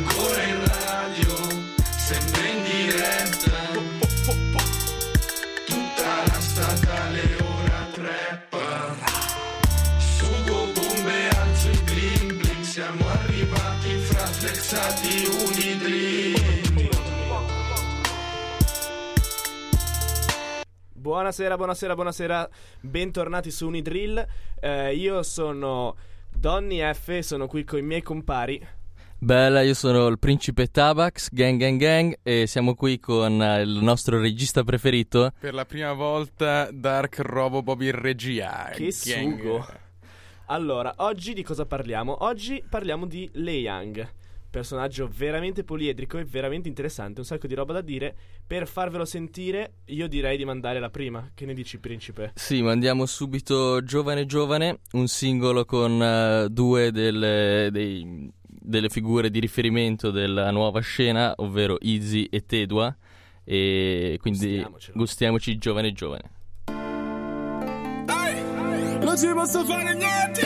[0.00, 1.34] ancora in radio,
[1.84, 3.58] sempre in diretta.
[5.66, 8.96] Tutta la statale ora trappa.
[9.98, 12.62] Sugo, bombe, alzo il bling bling.
[12.62, 16.38] Siamo arrivati fra flexati unidream.
[20.92, 22.48] Buonasera, buonasera, buonasera,
[22.80, 24.24] bentornati su Unidrill.
[24.60, 25.96] Eh, io sono
[26.28, 28.64] Donny F, sono qui con i miei compari.
[29.22, 33.78] Bella, io sono il principe Tabax, gang gang gang e siamo qui con eh, il
[33.82, 35.32] nostro regista preferito.
[35.38, 38.70] Per la prima volta Dark Robo Bobby in regia.
[38.72, 39.38] Che Gang.
[39.38, 39.66] sugo!
[40.46, 42.24] Allora, oggi di cosa parliamo?
[42.24, 44.08] Oggi parliamo di Lei Yang,
[44.48, 48.16] personaggio veramente poliedrico e veramente interessante, un sacco di roba da dire.
[48.46, 51.30] Per farvelo sentire, io direi di mandare la prima.
[51.34, 52.32] Che ne dici, principe?
[52.36, 59.40] Sì, mandiamo subito Giovane Giovane, un singolo con eh, due delle, dei- delle figure di
[59.40, 62.94] riferimento della nuova scena, ovvero Izzy e Tedua.
[63.42, 66.30] E quindi gustiamoci Giovane Giovane.
[69.02, 70.42] Non ci posso fare niente.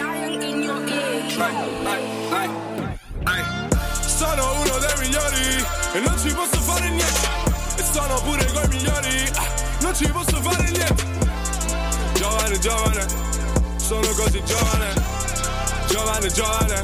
[4.06, 7.28] Sono uno dei migliori e non ci posso fare niente.
[7.76, 9.48] E sono pure coi migliori, ah,
[9.82, 11.04] non ci posso fare niente.
[12.14, 13.06] Giovane, giovane,
[13.76, 14.94] sono così giovane.
[15.88, 16.82] Giovane, giovane,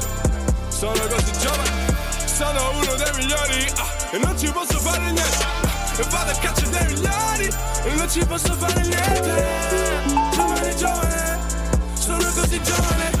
[0.81, 1.95] sono così giovane.
[2.25, 5.21] Sono uno dei migliori ah, e non ci posso fare niente.
[5.21, 7.49] Ah, E vado a caccia dei migliori
[7.83, 9.45] e non ci posso fare niente.
[10.33, 11.39] Giovane, giovane,
[11.93, 13.11] sono così giovane.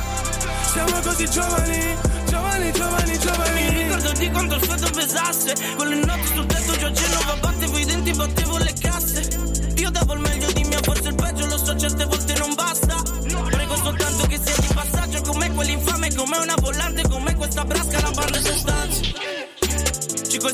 [0.71, 1.97] Siamo così giovani,
[2.29, 3.61] giovani, giovani, giovani.
[3.61, 7.77] Mi ricordo di quando il freddo pesasse Quelle notti sul tetto giù a Genova Battevo
[7.77, 9.27] i denti, battevo le casse
[9.75, 10.60] Io davo il meglio di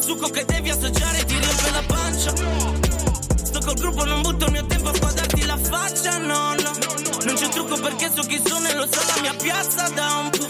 [0.07, 2.31] succo che devi assaggiare Ti riempie la pancia.
[3.43, 6.71] Sto col gruppo, non butto il mio tempo a guardarti la faccia, no, no.
[7.25, 10.29] Non c'è trucco perché so chi sono e lo sa la mia piazza da un
[10.29, 10.45] po'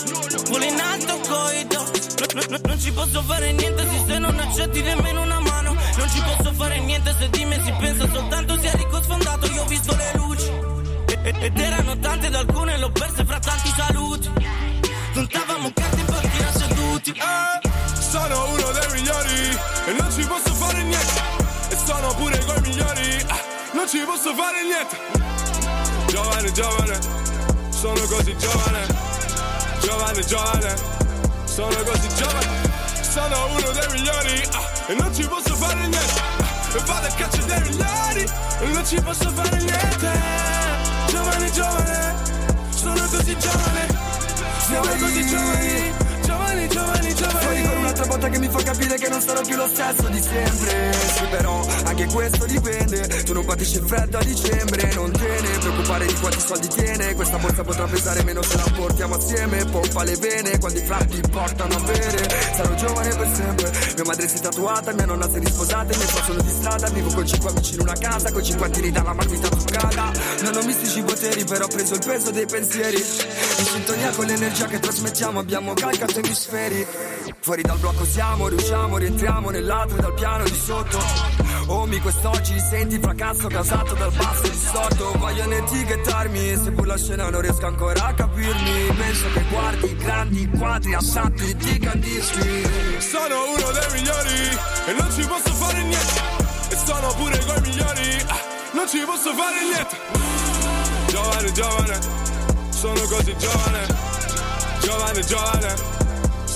[0.51, 4.39] Volo in alto coido No, no, no, Non ci posso fare niente se se non
[4.39, 5.73] accetti nemmeno una mano.
[5.73, 9.47] Non ci posso fare niente se di me si pensa soltanto sia ricco sfondato.
[9.47, 10.51] Io ho visto le luci
[11.23, 14.29] Ed erano tante ed alcune l'ho perse fra tanti saluti.
[15.13, 17.09] Contavamo carte in panchina seduti.
[17.11, 18.86] Eh, sono uno dei
[23.87, 24.97] non ci posso fare niente.
[26.07, 26.99] Giovane, giovane,
[27.69, 28.85] sono così giovane.
[29.79, 30.75] Giovane, giovane,
[31.45, 32.75] sono così giovane.
[33.01, 36.21] Sono uno dei migliori ah, e non ci posso fare niente.
[36.73, 40.11] E vado a caccia dei migliori e non ci posso fare niente.
[41.07, 42.15] Giovane, giovane,
[42.71, 43.87] sono così giovane.
[44.65, 45.93] Siamo così giovani,
[46.65, 47.39] giovani, giovani, giovani.
[47.39, 50.21] Fuori con un'altra botta che mi fa capire che non sarò più lo stesso di
[50.21, 50.93] sempre.
[50.93, 53.07] Sì però anche questo dipende.
[53.23, 57.13] Tu non patisci freddo a dicembre Non te ne preoccupare di quanti soldi tiene.
[57.13, 61.21] Questa borsa potrà pesare meno se la portiamo assieme Pompa le vene quando i fratti
[61.29, 63.71] portano a bere Sarò giovane per sempre.
[63.93, 66.49] Mia madre si è tatuata, mia nonna si è risposata I miei qua sono di
[66.49, 66.89] strada.
[66.89, 71.03] Vivo con cinque amici in una casa Con cinquantini dalla marmita toccata Non ho mistici
[71.03, 72.97] poteri però ho preso il peso dei pensieri.
[72.97, 76.87] In sintonia con l'energia che trasmettiamo Abbiamo calcato emisferi
[77.47, 80.99] Fuori dal blocco siamo, riusciamo, rientriamo nell'altro dal piano di sotto
[81.67, 87.39] Omi quest'oggi senti fracasso causato dal basso di sotto Vogliono etichettarmi, seppur la scena non
[87.39, 92.63] riesco ancora a capirmi Penso che guardi grandi quadri assatti di grandissimi
[92.99, 94.49] Sono uno dei migliori
[94.87, 96.21] e non ci posso fare niente.
[96.69, 98.39] E sono pure coi migliori, ah,
[98.73, 99.95] non ci posso fare niente.
[101.07, 101.99] Giovane, giovane,
[102.71, 103.87] sono così giovane.
[104.81, 106.06] Giovane, giovane,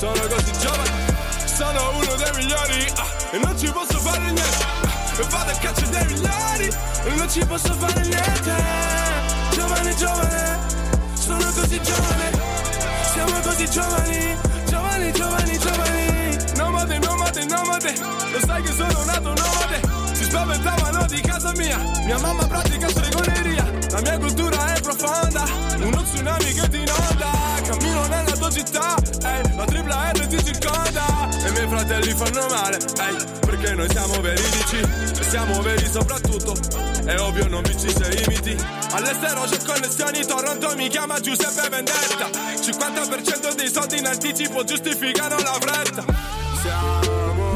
[0.02, 1.16] sono così giovane.
[1.46, 4.66] Sono uno dei migliori ah, e non ci posso fare niente.
[4.82, 6.68] Ah, e vado a caccia dei migliori
[7.06, 8.54] e non ci posso fare niente.
[9.52, 10.60] Giovane, giovane,
[11.14, 12.32] sono così giovane.
[13.14, 16.38] Siamo così giovani, giovani, giovani, giovani.
[16.56, 17.94] Nomade, nomade, nomade.
[18.32, 19.82] Lo sai che sono nato nomade.
[20.14, 21.78] Si spaventavano di casa mia.
[22.06, 23.72] Mia mamma pratica stregoneria.
[23.92, 25.44] La mia cultura è profonda.
[25.78, 27.41] Uno tsunami che ti inonda.
[28.52, 28.96] Città.
[29.24, 31.30] Ehi, la tripla R ti circonda.
[31.44, 32.78] E i miei fratelli fanno male.
[32.78, 34.78] Ehi, perché noi siamo veridici.
[34.78, 36.56] E siamo veri soprattutto.
[37.06, 38.56] È ovvio non vinci se imiti.
[38.92, 42.30] All'estero c'è connessioni, Toronto mi chiama Giuseppe Vendetta.
[42.30, 46.04] 50% dei soldi in anticipo giustificano la fretta.
[46.62, 47.51] Siamo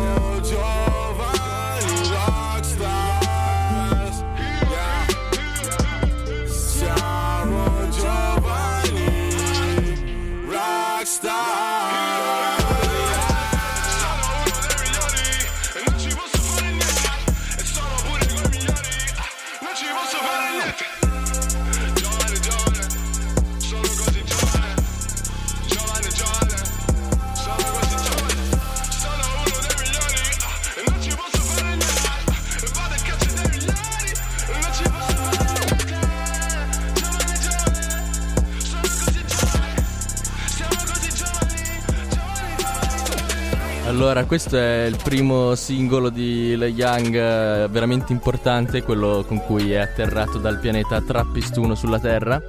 [44.25, 49.77] questo è il primo singolo di Le Young eh, veramente importante, quello con cui è
[49.77, 52.41] atterrato dal pianeta Trappist 1 sulla Terra.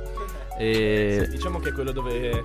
[0.58, 2.44] E Diciamo che è quello dove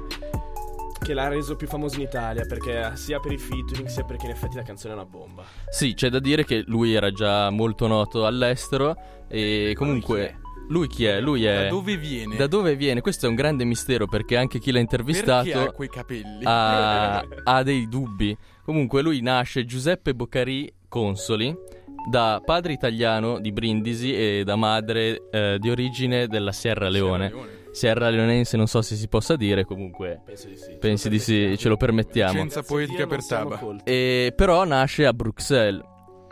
[1.02, 4.32] che l'ha reso più famoso in Italia perché sia per i featuring sia perché in
[4.34, 5.44] effetti la canzone è una bomba.
[5.70, 8.96] sì, c'è da dire che lui era già molto noto all'estero
[9.28, 11.20] e comunque lui chi è?
[11.20, 12.36] Lui è Da dove viene?
[12.36, 13.02] Da dove viene?
[13.02, 16.44] Questo è un grande mistero perché anche chi l'ha intervistato Perché ha quei capelli?
[16.44, 18.38] ha, ha dei dubbi.
[18.72, 21.54] Comunque lui nasce Giuseppe Boccari Consoli
[22.10, 27.34] da padre italiano di Brindisi e da madre eh, di origine della Sierra Leone.
[27.72, 30.78] Sierra Leonense non so se si possa dire, comunque Penso di sì.
[30.80, 32.32] pensi di sì, ce lo permettiamo.
[32.32, 33.60] Licenza poetica per Taba.
[33.84, 35.84] E però nasce a Bruxelles.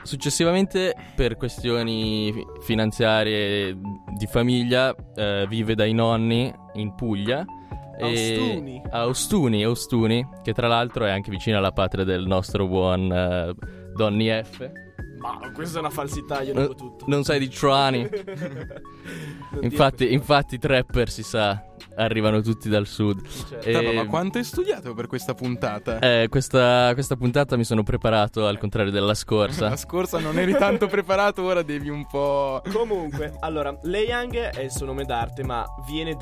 [0.01, 3.77] Successivamente, per questioni fi- finanziarie
[4.17, 7.45] di famiglia, eh, vive dai nonni in Puglia.
[8.07, 13.11] E- a Ostuni, Ostuni, che tra l'altro è anche vicino alla patria del nostro buon
[13.11, 13.53] eh,
[13.95, 14.71] Donny F.
[15.19, 17.03] Ma questa è una falsità, io No- nego tutto.
[17.07, 18.07] non sai di Trani.
[19.51, 21.61] Non infatti, infatti, i trapper si sa,
[21.95, 23.27] arrivano tutti dal sud.
[23.27, 23.67] Certo.
[23.67, 25.99] E- Taba, ma quanto hai studiato per questa puntata?
[25.99, 29.67] eh, questa, questa puntata mi sono preparato al contrario della scorsa.
[29.67, 32.61] La scorsa non eri tanto preparato, ora devi un po'.
[32.71, 36.15] Comunque, allora, Le Young è il suo nome d'arte, ma viene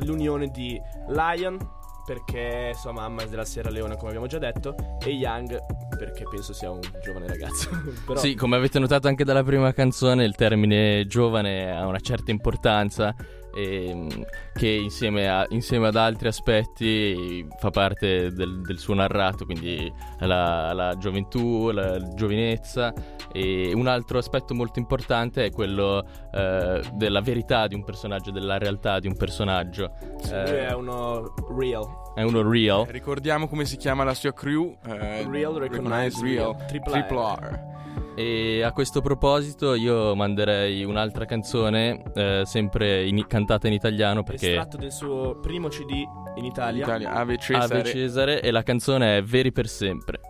[0.00, 1.58] dall'unione di Lion,
[2.04, 4.74] perché sua mamma è della Sierra Leone, come abbiamo già detto,
[5.04, 5.58] e Young,
[5.96, 7.68] perché penso sia un giovane ragazzo.
[8.06, 12.30] Però, Sì, come avete notato anche dalla prima canzone, il termine giovane ha una certa
[12.30, 13.14] importanza
[13.54, 19.92] e, che insieme, a- insieme ad altri aspetti fa parte del, del suo narrato, quindi
[20.20, 22.92] la, la gioventù, la giovinezza
[23.32, 28.58] e un altro aspetto molto importante è quello eh, della verità di un personaggio, della
[28.58, 29.92] realtà di un personaggio.
[30.00, 31.99] lui Eh, è uno real.
[32.14, 32.86] È uno real.
[32.86, 34.76] Ricordiamo come si chiama la sua crew.
[34.86, 36.56] eh, Real Recognize Real.
[36.66, 37.04] Triple R.
[37.06, 37.68] Triple R.
[38.16, 44.48] E a questo proposito io manderei un'altra canzone, eh, sempre in- cantata in italiano perché
[44.48, 46.04] Estratto del suo primo CD
[46.34, 46.84] in Italia.
[46.84, 47.80] Italia, Ave Cesare.
[47.80, 50.20] Ave Cesare e la canzone è Veri per sempre.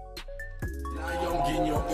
[0.95, 1.85] No,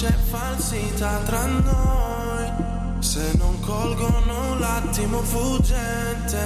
[0.00, 2.50] c'è falsità tra noi.
[3.00, 6.38] Se non colgono l'attimo fuggente,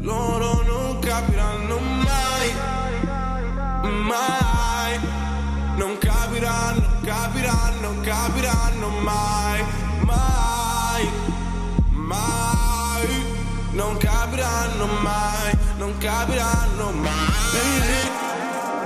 [0.00, 2.52] loro non capiranno mai.
[4.06, 5.00] Mai.
[5.78, 9.64] Non capiranno, capiranno, capiranno mai.
[10.02, 11.08] Mai
[11.90, 13.08] mai,
[13.70, 17.22] non capiranno mai, non capiranno mai.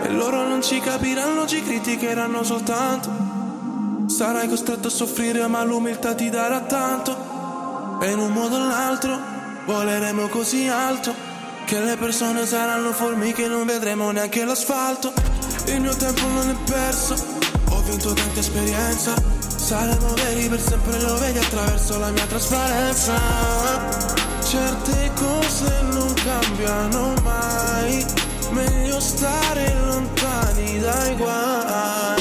[0.05, 3.28] E loro non ci capiranno, ci criticheranno soltanto.
[4.19, 8.01] Sarai costretto a soffrire, ma l'umiltà ti darà tanto.
[8.03, 9.17] E in un modo o l'altro
[9.65, 11.15] voleremo così alto
[11.65, 15.13] che le persone saranno formiche e non vedremo neanche l'asfalto.
[15.67, 17.15] Il mio tempo non è perso,
[17.69, 19.15] ho vinto tanta esperienza.
[19.55, 23.13] Saremo veri per sempre, lo vedi attraverso la mia trasparenza.
[24.43, 28.05] Certe cose non cambiano mai,
[28.51, 32.18] meglio stare lontani dai guai.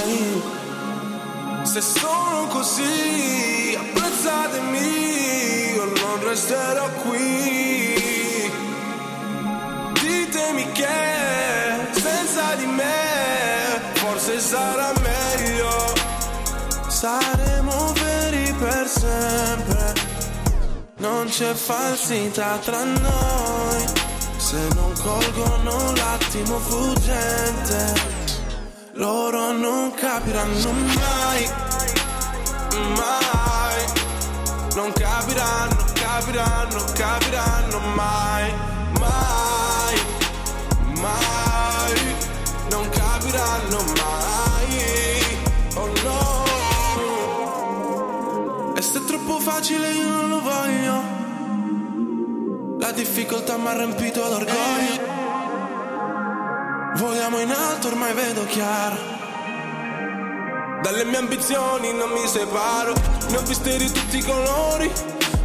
[1.79, 8.51] Se sono così, apprezzatemi, io non resterò qui.
[10.01, 10.87] Ditemi che
[11.91, 15.93] senza di me forse sarà meglio.
[16.87, 19.93] Saremo veri per sempre.
[20.97, 23.85] Non c'è falsità tra noi.
[24.37, 27.93] Se non colgono l'attimo fuggente,
[28.93, 31.65] loro non capiranno mai.
[32.95, 33.85] Mai.
[34.75, 38.53] Non capiranno, capiranno, capiranno mai.
[38.99, 39.95] Mai.
[40.99, 42.15] Mai.
[42.69, 44.75] Non capiranno mai.
[45.75, 46.43] Oh no.
[48.75, 51.15] E se è troppo facile io non lo voglio.
[52.79, 55.15] La difficoltà mi ha riempito d'orgoglio.
[56.95, 59.16] Vogliamo in alto, ormai vedo chiaro.
[60.89, 62.93] Dalle mie ambizioni non mi separo.
[63.27, 64.89] Ne ho visti di tutti i colori.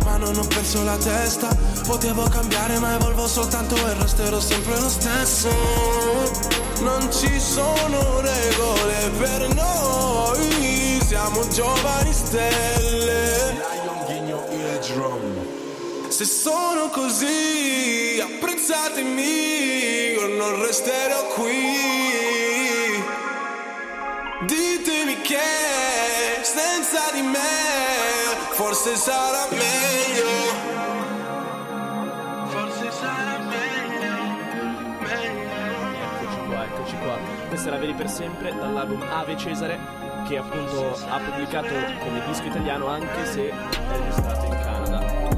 [0.04, 1.49] ma non ho perso la testa.
[1.84, 5.49] Potevo cambiare, ma evolvo soltanto e resterò sempre lo stesso.
[6.82, 13.61] Non ci sono regole per noi, siamo giovani stelle.
[16.06, 22.12] Se sono così, apprezzatemi, o non resterò qui.
[24.52, 27.38] Ditemi che senza di me
[28.50, 30.28] forse sarà meglio.
[32.49, 34.14] Forse sarà meglio,
[35.00, 35.50] meglio.
[36.02, 37.18] Eccoci qua, eccoci qua.
[37.49, 39.78] Questa è la Vedi per sempre dall'album Ave Cesare
[40.28, 43.54] che appunto ha pubblicato come disco italiano anche se è
[43.88, 44.72] registrato in Canada.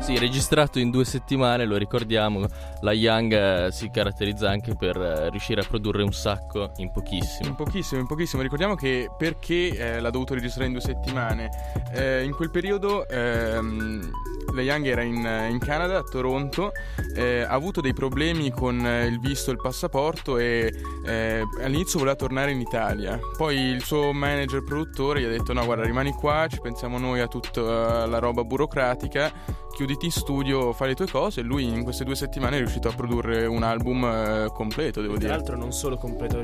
[0.04, 2.46] Sì, registrato in due settimane, lo ricordiamo,
[2.82, 7.48] la Young eh, si caratterizza anche per eh, riuscire a produrre un sacco in pochissimo.
[7.48, 8.42] In pochissimo, in pochissimo.
[8.42, 11.48] Ricordiamo che perché eh, l'ha dovuto registrare in due settimane?
[11.94, 14.10] Eh, in quel periodo ehm,
[14.52, 16.72] la Young era in, in Canada, a Toronto,
[17.16, 20.70] eh, ha avuto dei problemi con eh, il visto e il passaporto e
[21.06, 23.18] eh, all'inizio voleva tornare in Italia.
[23.38, 27.20] Poi il suo manager produttore gli ha detto no guarda rimani qua, ci pensiamo noi
[27.20, 29.32] a tutta la roba burocratica,
[29.94, 32.88] chiuditi in studio, fai le tue cose e lui in queste due settimane è riuscito
[32.88, 35.32] a produrre un album eh, completo, devo Tra dire.
[35.32, 36.42] l'altro non solo completo,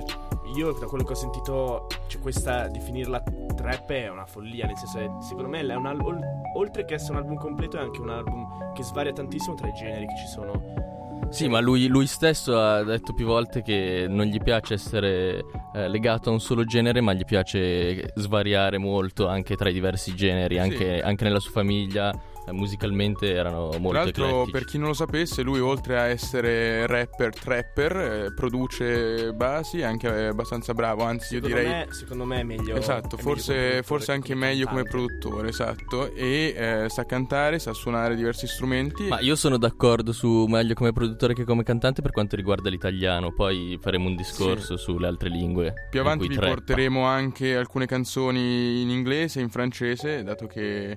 [0.56, 3.22] io da quello che ho sentito, cioè questa definirla
[3.56, 6.20] trap è una follia, nel senso che secondo me è un al- ol-
[6.56, 9.72] oltre che essere un album completo è anche un album che svaria tantissimo tra i
[9.72, 10.88] generi che ci sono.
[11.30, 15.88] Sì, ma lui, lui stesso ha detto più volte che non gli piace essere eh,
[15.88, 20.58] legato a un solo genere, ma gli piace svariare molto anche tra i diversi generi,
[20.58, 22.12] anche, anche nella sua famiglia.
[22.50, 24.50] Eh, musicalmente erano molto Tra l'altro, eclettici.
[24.50, 29.84] per chi non lo sapesse, lui oltre a essere rapper, trapper, eh, produce basi, è
[29.84, 31.86] anche abbastanza bravo, anzi io Secondo direi...
[31.86, 32.76] me, secondo me è meglio.
[32.76, 36.14] Esatto, è meglio forse, produttore forse che anche meglio come produttore, esatto.
[36.14, 39.08] E eh, sa cantare, sa suonare diversi strumenti.
[39.08, 43.32] Ma io sono d'accordo su meglio come produttore che come cantante per quanto riguarda l'italiano,
[43.32, 45.74] poi faremo un discorso sulle altre lingue.
[45.90, 46.54] Più avanti vi trappa.
[46.54, 50.96] porteremo anche alcune canzoni in inglese e in francese, dato che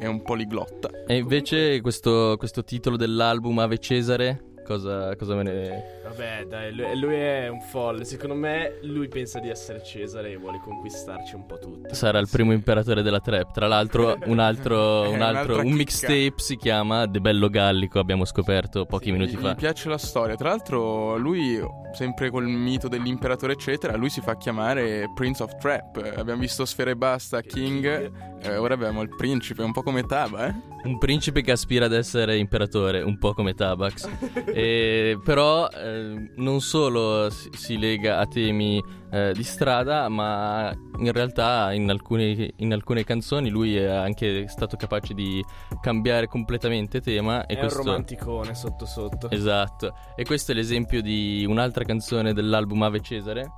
[0.00, 0.88] è un poliglotta.
[1.06, 5.99] E invece questo, questo titolo dell'album Ave Cesare, cosa, cosa me ne...
[6.10, 8.04] Vabbè, dai, lui, lui è un folle.
[8.04, 11.94] Secondo me lui pensa di essere Cesare e vuole conquistarci un po' tutti.
[11.94, 13.52] Sarà il primo imperatore della trap.
[13.52, 17.98] Tra l'altro, un altro, un, altro un mixtape si chiama De Bello Gallico.
[18.00, 19.54] Abbiamo scoperto pochi minuti Gli fa.
[19.54, 20.34] piace la storia.
[20.34, 21.60] Tra l'altro, lui,
[21.92, 25.96] sempre col mito dell'imperatore, eccetera, lui si fa chiamare Prince of Trap.
[26.04, 28.10] Eh, Abbiamo visto Sfera e Basta, King.
[28.42, 30.54] eh, ora abbiamo il principe, un po' come Taba, eh?
[30.82, 34.08] Un principe che aspira ad essere imperatore, un po' come Tabax.
[34.52, 35.99] E, però eh,
[36.36, 42.52] non solo si, si lega a temi eh, di strada, ma in realtà in alcune,
[42.56, 45.42] in alcune canzoni lui è anche stato capace di
[45.80, 47.46] cambiare completamente tema.
[47.46, 47.80] E è questo...
[47.80, 49.30] un romanticone sotto sotto.
[49.30, 53.50] Esatto, e questo è l'esempio di un'altra canzone dell'album Ave Cesare.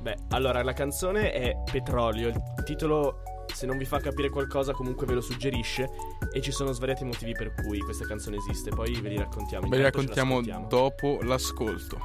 [0.00, 2.28] Beh, allora la canzone è Petrolio.
[2.28, 3.22] Il titolo,
[3.52, 5.88] se non vi fa capire qualcosa, comunque ve lo suggerisce.
[6.32, 8.70] E ci sono svariati motivi per cui questa canzone esiste.
[8.70, 9.68] Poi ve li raccontiamo.
[9.68, 11.98] Ve li raccontiamo dopo l'ascolto.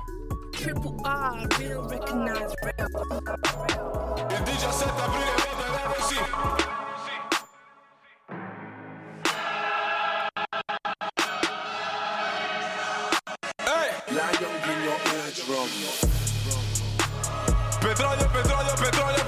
[0.52, 2.90] Triple R, real recognized real.
[4.30, 5.42] Il 17 aprile
[6.08, 6.16] sì.
[17.80, 19.21] Petrolio, petrolio, petrolio,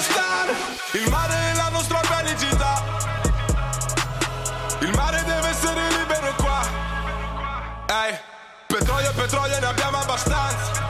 [0.00, 0.52] devono lasciare stare
[0.92, 2.82] Il mare è la nostra felicità.
[4.80, 6.60] Il mare deve essere libero qua.
[7.86, 8.18] Ehi
[8.66, 10.88] Petrolio, petrolio ne abbiamo abbastanza.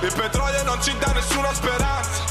[0.00, 2.25] Il petrolio non ci dà nessuna speranza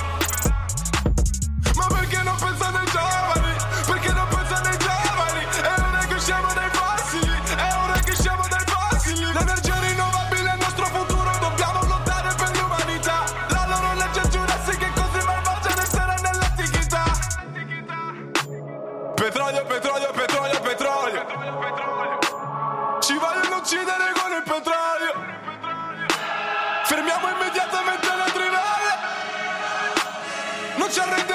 [30.95, 31.34] ci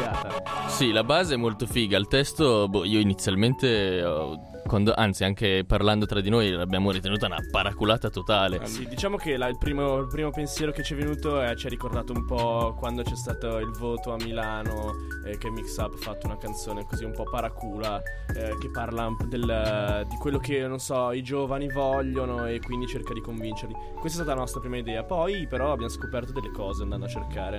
[0.00, 0.68] figata.
[0.68, 1.98] Sì, la base è molto figa.
[1.98, 7.26] Il testo, boh, io inizialmente, ho- quando- anzi, anche parlando tra di noi, l'abbiamo ritenuta
[7.26, 8.64] una paraculata totale.
[8.66, 11.66] Sì, diciamo che la- il, primo, il primo pensiero che ci è venuto è, ci
[11.66, 14.92] ha ricordato un po' quando c'è stato il voto a Milano
[15.26, 18.00] eh, che Mix Up ha fatto una canzone così un po' paracula
[18.34, 23.12] eh, che parla del- di quello che, non so, i giovani vogliono e quindi cerca
[23.12, 23.74] di convincerli.
[23.98, 27.08] Questa è stata la nostra prima idea, poi però abbiamo scoperto delle cose andando a
[27.08, 27.58] cercare.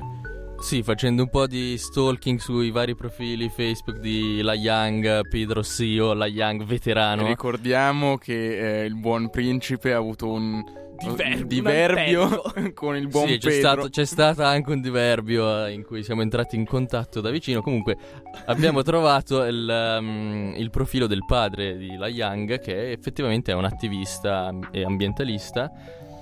[0.61, 6.13] Sì, facendo un po' di stalking sui vari profili Facebook di La Young, Pedro Sio,
[6.13, 7.25] La Young veterano.
[7.27, 10.63] Ricordiamo che eh, il buon principe ha avuto un
[11.01, 13.59] Diverbio, un diverbio un con il buon Sì, c'è Pedro.
[13.59, 17.61] stato, c'è stato anche un diverbio eh, in cui siamo entrati in contatto da vicino.
[17.61, 17.97] Comunque
[18.45, 23.65] abbiamo trovato il, um, il profilo del padre di La Young, che effettivamente è un
[23.65, 25.71] attivista e ambientalista.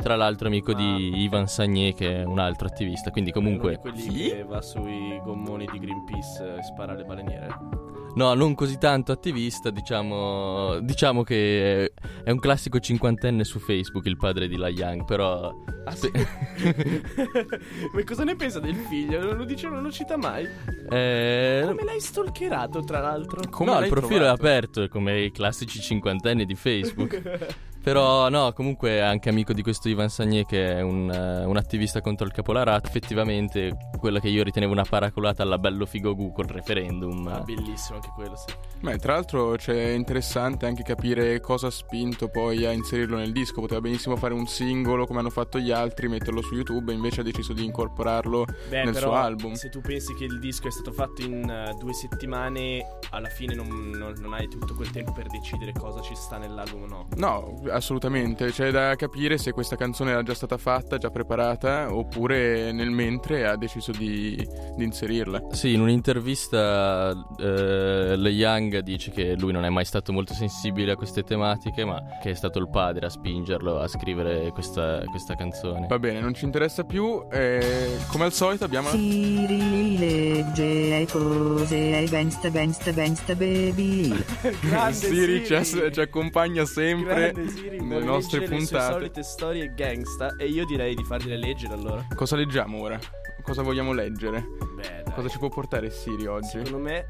[0.01, 3.11] Tra l'altro amico di Ivan Sagné, che è un altro attivista.
[3.11, 3.77] Quindi comunque...
[3.79, 7.87] Quelli che va sui gommoni di Greenpeace e spara alle baleniere.
[8.15, 14.17] No, non così tanto attivista, diciamo, diciamo che è un classico cinquantenne su Facebook il
[14.17, 15.53] padre di La Young, però...
[15.85, 16.09] Ah, sì?
[17.93, 19.23] Ma cosa ne pensa del figlio?
[19.23, 20.47] Non lo dice, non lo cita mai.
[20.89, 23.41] Eh, Come l'hai stalkerato, tra l'altro?
[23.49, 24.41] Come no, il profilo trovato?
[24.43, 27.57] è aperto, come i classici cinquantenni di Facebook.
[27.81, 31.57] Però no, comunque è anche amico di questo Ivan Sagné che è un, eh, un
[31.57, 32.87] attivista contro il caporalato.
[32.87, 37.27] Effettivamente quella che io ritenevo una paraculata alla bello figo Gu col referendum.
[37.27, 38.53] Ah, bellissimo anche quello, sì.
[38.81, 43.61] Beh, tra l'altro c'è interessante anche capire cosa ha spinto poi a inserirlo nel disco.
[43.61, 47.21] Poteva benissimo fare un singolo come hanno fatto gli altri, metterlo su YouTube, e invece
[47.21, 49.53] ha deciso di incorporarlo Beh, nel però, suo album.
[49.53, 53.55] se tu pensi che il disco è stato fatto in eh, due settimane, alla fine
[53.55, 57.07] non, non- non hai tutto quel tempo per decidere cosa ci sta nell'album o no.
[57.15, 58.51] No, assolutamente.
[58.51, 63.47] C'è da capire se questa canzone era già stata fatta, già preparata, oppure nel mentre
[63.47, 64.35] ha deciso di,
[64.75, 65.47] di inserirla.
[65.51, 70.91] Sì, in un'intervista eh, Le Young dice che lui non è mai stato molto sensibile
[70.91, 75.35] a queste tematiche, ma che è stato il padre a spingerlo a scrivere questa, questa
[75.35, 75.87] canzone.
[75.87, 77.25] Va bene, non ci interessa più.
[77.31, 78.89] eh, come al solito abbiamo...
[78.89, 84.09] Siri legge cose gangsta gangsta gangsta baby.
[84.61, 85.55] Grande Siri ci, Siri.
[85.55, 88.93] ass- ci accompagna sempre Grande Siri, nelle nostre leggere Le sue puntate.
[88.93, 92.07] solite storie gangsta e io direi di fargliele leggere allora.
[92.15, 92.97] Cosa leggiamo ora?
[93.43, 94.45] Cosa vogliamo leggere?
[94.75, 95.13] Beh, dai.
[95.13, 96.47] Cosa ci può portare Siri oggi?
[96.47, 97.05] Secondo me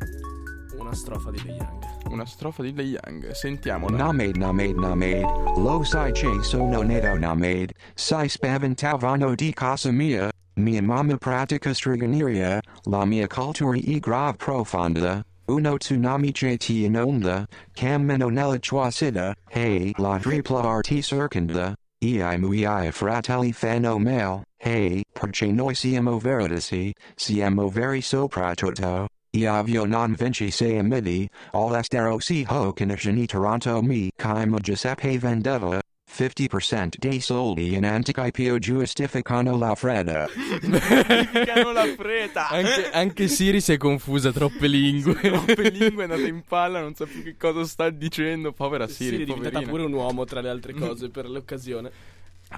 [0.78, 1.84] una strofa di The Young.
[2.10, 3.32] Una strofa di The Young.
[3.32, 3.96] Sentiamola.
[3.96, 5.26] Namade namade namade,
[5.58, 12.62] lo si che sono nato namade, si spaventavano di casa mia, mia mamma pratica stregoneria,
[12.86, 19.34] la mia cultura è grave profonda, uno tsunami che ti inonda, cammino nella tua città,
[19.50, 26.20] hey la tripla arti circonda, e i miei fratelli fanno mal, hey, perché noi siamo
[26.20, 29.08] veritici, siamo veri soprattutto.
[29.32, 35.80] Iavio non vinci se amidi, all'estero si ho conoscini Toronto mi Kaima Giuseppe Vendetta,
[36.28, 40.28] 50% dei soldi in anticipio giustificano la fredda.
[41.46, 42.50] Cano la freta.
[42.50, 45.14] Anche, anche Siri si è confusa, troppe lingue.
[45.16, 48.52] Troppe lingue andate in palla, non sa più che cosa sta dicendo.
[48.52, 51.92] Povera Siri, Siri è diventata pure un uomo tra le altre cose per l'occasione.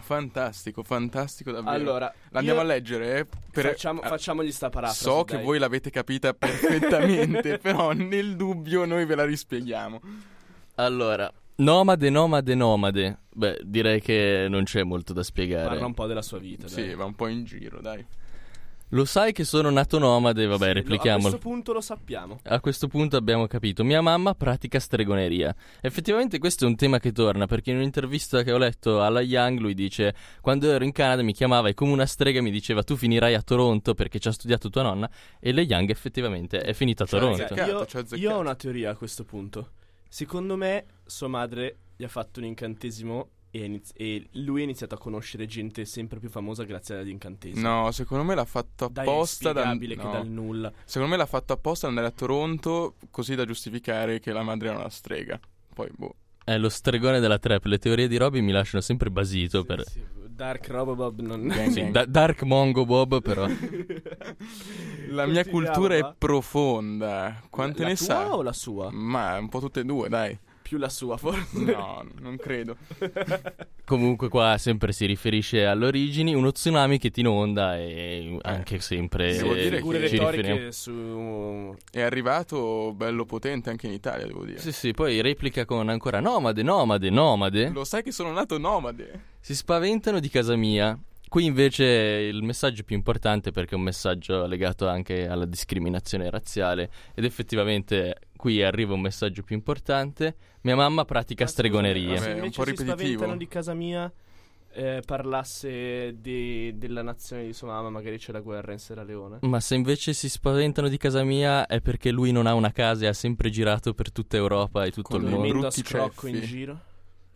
[0.02, 1.76] Fantastico, fantastico davvero.
[1.76, 3.20] Allora, L'andiamo io- a leggere?
[3.20, 3.28] eh?
[3.52, 5.04] Per- Facciamo, ah, facciamogli sta parafrasi.
[5.04, 5.44] So che dai.
[5.44, 10.02] voi l'avete capita perfettamente, però nel dubbio noi ve la rispieghiamo.
[10.76, 11.32] Allora,
[11.64, 13.18] nomade, nomade, nomade.
[13.34, 15.68] Beh, direi che non c'è molto da spiegare.
[15.70, 16.68] Parla un po' della sua vita.
[16.68, 16.96] Sì, dai.
[16.96, 18.04] va un po' in giro, dai.
[18.94, 20.46] Lo sai che sono nato nomade?
[20.46, 21.30] Vabbè, Sì, lo- A replichiamolo.
[21.30, 22.40] questo punto lo sappiamo.
[22.44, 23.86] A questo punto abbiamo capito.
[23.86, 25.56] Mia mamma pratica stregoneria.
[25.80, 29.60] Effettivamente questo è un tema che torna perché in un'intervista che ho letto alla Young
[29.60, 32.98] lui dice quando ero in Canada mi chiamava e come una strega mi diceva tu
[32.98, 37.06] finirai a Toronto perché ci ha studiato tua nonna e la Young effettivamente è finita
[37.06, 37.54] a Cioè, Toronto.
[37.54, 38.16] Io, ci ha azzeccato.
[38.18, 39.70] io ho una teoria a questo punto.
[40.14, 44.96] Secondo me, sua madre gli ha fatto un incantesimo e, iniz- e lui ha iniziato
[44.96, 47.66] a conoscere gente sempre più famosa grazie all'incantesimo.
[47.66, 49.52] No, secondo me l'ha fatto apposta.
[49.52, 50.12] è da- inspiegabile che no.
[50.12, 50.74] dal nulla.
[50.84, 54.68] Secondo me l'ha fatto apposta ad andare a Toronto così da giustificare che la madre
[54.68, 55.40] era una strega.
[55.74, 56.16] Poi, boh.
[56.44, 57.64] È lo stregone della trap.
[57.64, 59.64] Le teorie di Robby mi lasciano sempre basito.
[59.64, 59.88] per...
[59.88, 60.04] Sì,
[60.42, 61.48] Dark Robobob non...
[61.50, 61.92] Gang, Sì, gang.
[61.92, 63.46] da- Dark Mongo Bob, però.
[65.10, 67.40] La mia cultura è profonda.
[67.48, 68.36] Quante la ne tua sa?
[68.36, 68.90] o la sua?
[68.92, 70.36] Ma un po' tutte e due, dai.
[70.72, 71.66] Più la sua, forse.
[71.66, 72.78] No, non credo.
[73.84, 76.34] Comunque, qua sempre si riferisce alle origini.
[76.34, 79.36] Uno tsunami che ti inonda e anche sempre.
[79.36, 80.72] Devo dire che ci riferiamo.
[80.72, 81.76] su...
[81.92, 84.60] È arrivato bello potente anche in Italia, devo dire.
[84.60, 87.68] Sì, sì, poi replica con ancora nomade, nomade, nomade.
[87.72, 89.24] Lo sai che sono nato nomade?
[89.42, 90.98] Si spaventano di casa mia.
[91.32, 96.90] Qui invece il messaggio più importante perché è un messaggio legato anche alla discriminazione razziale
[97.16, 100.36] ed effettivamente qui arriva un messaggio più importante.
[100.64, 102.18] Mia mamma pratica stregonerie.
[102.18, 102.96] Se Vabbè, è un invece po' si ripetitivo.
[103.14, 104.12] spaventano di casa mia
[104.74, 109.38] eh, parlasse di- della nazione di sua mamma, magari c'è la guerra in Sierra Leone.
[109.44, 113.06] Ma se invece si spaventano di casa mia è perché lui non ha una casa
[113.06, 115.48] e ha sempre girato per tutta Europa e tutto Con il mondo.
[115.60, 116.80] Brutti scrocco in giro, un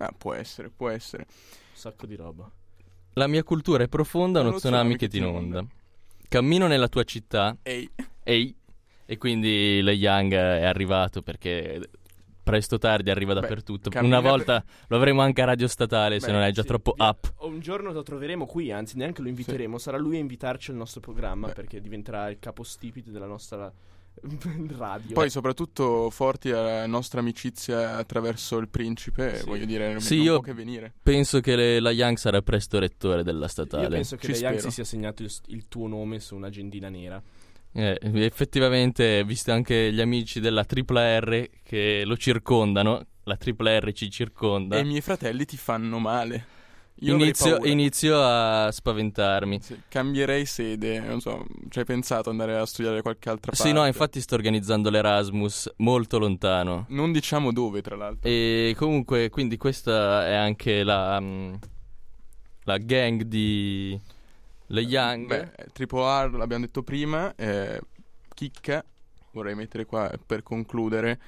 [0.06, 1.26] Ah, può essere, può essere.
[1.72, 2.52] sacco di roba.
[3.18, 5.66] La mia cultura è profonda, uno Uno tsunami che ti inonda.
[6.28, 7.90] Cammino nella tua città, Ehi,
[8.24, 8.54] ehi,
[9.06, 11.80] e quindi le Young è arrivato perché
[12.44, 13.90] presto o tardi arriva Beh, dappertutto.
[14.02, 16.94] Una volta lo avremo anche a Radio Statale se Beh, non è già Sì, troppo
[16.98, 17.34] up.
[17.40, 21.00] Un giorno lo troveremo qui, anzi neanche lo inviteremo, sarà lui a invitarci al nostro
[21.00, 23.72] programma perché diventerà il capostipite della nostra
[24.78, 25.14] radio.
[25.14, 29.46] poi soprattutto forti alla nostra amicizia attraverso il principe, Sì.
[29.46, 30.94] voglio dire, Sì, non io- può che venire.
[31.02, 33.88] Penso che le- la Young sarà presto rettore della Io statale.
[33.90, 34.70] penso che Ci Young spero.
[34.70, 37.22] si sia segnato il, il tuo nome su un'agendina nera.
[37.78, 43.92] Eh, effettivamente, visto anche gli amici della tripla R che lo circondano, la tripla R
[43.92, 44.78] ci circonda.
[44.78, 46.46] E i miei fratelli ti fanno male.
[47.12, 49.60] Inizio, inizio a spaventarmi.
[49.62, 53.68] Sì, cambierei sede, non so, ci hai pensato andare a studiare qualche altra parte?
[53.68, 56.86] Sì, no, infatti sto organizzando l'Erasmus molto lontano.
[56.90, 58.30] Non diciamo dove, tra l'altro.
[58.30, 61.54] E comunque, quindi questa è anche la, mm,
[62.64, 64.00] la gang di
[64.68, 65.28] Le Young.
[65.28, 67.80] Beh, Triple R l'abbiamo detto prima, eh,
[68.34, 68.84] chicca,
[69.32, 71.20] vorrei mettere qua per concludere,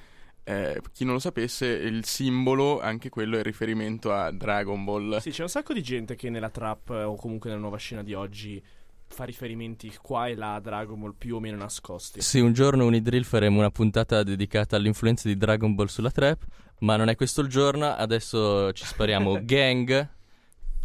[0.48, 5.18] eh, chi non lo sapesse, il simbolo, anche quello è riferimento a Dragon Ball.
[5.18, 8.02] Sì, c'è un sacco di gente che nella trap eh, o comunque nella nuova scena
[8.02, 8.62] di oggi
[9.08, 12.22] fa riferimenti qua e là a Dragon Ball più o meno nascosti.
[12.22, 16.42] Sì, un giorno Unidrill faremo una puntata dedicata all'influenza di Dragon Ball sulla trap,
[16.78, 20.08] ma non è questo il giorno, adesso ci spariamo Gang,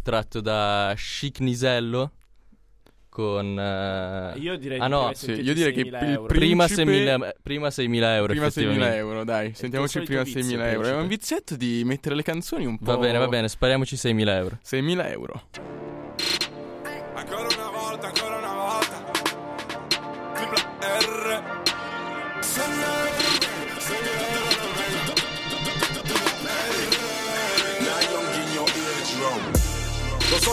[0.02, 2.12] tratto da Chic Nisello,
[3.14, 3.56] con...
[3.56, 6.26] eh, Io direi Ah no, sì, io direi che 6.000 il euro.
[6.26, 8.96] prima, principe- 6.000, prima 6.000 euro, Prima 6.000 effettivamente.
[8.96, 10.88] euro, dai, sentiamoci prima vizio, 6.000 euro.
[10.88, 12.84] È un vizietto di mettere le canzoni un po'...
[12.92, 14.58] Va bene, va bene, spariamoci 6.000 euro.
[14.68, 15.42] 6.000 euro.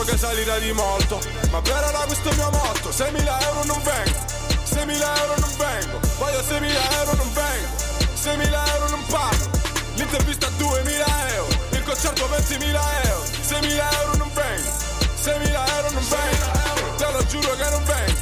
[0.02, 4.18] Che salirà di molto, ma per ora questo il mio motto 6.000 euro non vengo,
[4.68, 6.00] 6.000 euro non vengo.
[6.18, 7.68] Voglio 6.000 euro non vengo,
[8.20, 9.50] 6.000 euro non parlo.
[9.94, 13.24] L'intervista a 2.000 euro, il concerto 20.000 euro.
[13.48, 14.70] 6.000 euro non vengo,
[15.22, 16.96] 6.000 euro non vengo.
[16.96, 18.20] Te lo giuro che non vengo,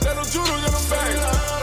[0.00, 1.20] te lo giuro che non vengo.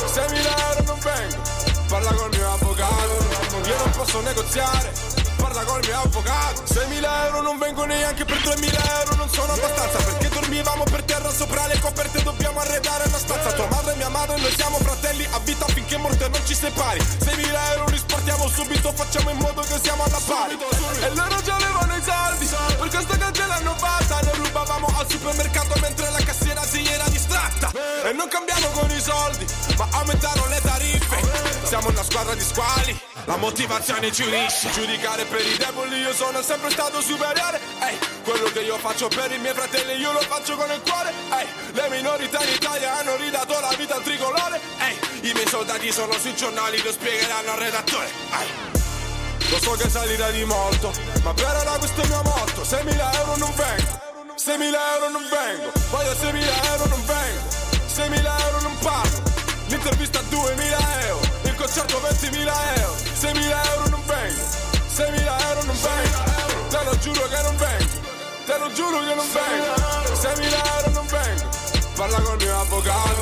[0.08, 1.41] 6.000 euro non vengo,
[1.88, 3.25] parla col mio avvocato.
[3.67, 6.64] Io non posso negoziare Parla col mio avvocato.
[6.64, 11.32] 6.000 euro non vengo neanche per 2.000 euro Non sono abbastanza perché dormivamo per terra
[11.32, 13.54] sopra le coperte Dobbiamo arredare una stanza.
[13.54, 17.00] Tua madre e mia madre noi siamo fratelli A vita finché morte non ci separi.
[17.00, 20.58] 6.000 euro li sportiamo subito Facciamo in modo che siamo alla pari.
[21.00, 25.10] E loro già avevano i soldi Per questo che ce l'hanno fatta Noi rubavamo al
[25.10, 27.72] supermercato mentre la cassiera si era distratta.
[28.04, 29.46] E non cambiamo con i soldi
[29.78, 31.56] Ma aumentarono le tariffe.
[31.64, 34.70] Siamo una squadra di squali La motivazione ci unisce.
[34.72, 37.60] Giudicare per i deboli io sono sempre stato superiore.
[37.82, 41.13] Ehi, quello che io faccio per i miei fratelli io lo faccio con il cuore.
[41.38, 44.60] Ehi, le minorità in Italia hanno ridato la vita al tricolore.
[44.80, 48.08] Ehi, i miei soldati sono sui giornali lo spiegheranno al redattore.
[48.08, 48.76] Ehi.
[49.50, 50.91] Lo so che salirà di molto,
[51.23, 54.02] ma per ora questo mio motto 6.000 euro non vengo,
[54.36, 57.41] 6.000 euro non vengo Voglio 6.000 euro non vengo,
[57.88, 62.95] 6.000 euro non parlo L'intervista a 2.000 euro, il concerto 20.000 euro.
[63.19, 63.87] 6.000 euro
[64.98, 66.70] 6.000 euro non vengo.
[66.70, 68.00] Te lo giuro che non vengo,
[68.48, 70.18] te lo giuro che non vengo.
[70.18, 71.50] 6.000 euro non vengo.
[71.94, 73.22] Parla col mio avvocato,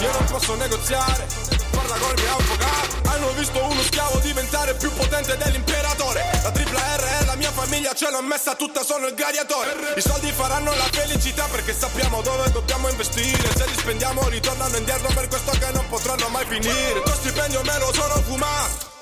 [0.00, 1.26] io non posso negoziare.
[1.70, 3.08] Parla col mio avvocato.
[3.08, 6.28] Hanno visto uno schiavo diventare più potente dell'imperatore.
[6.42, 9.94] La tripla R è la mia famiglia ce l'ho messa tutta sono il gladiatore.
[9.96, 13.48] I soldi faranno la felicità perché sappiamo dove dobbiamo investire.
[13.56, 17.00] Se li spendiamo ritornano indietro per questo che non potranno mai finire.
[17.02, 18.93] Lo stipendio me lo sono fumato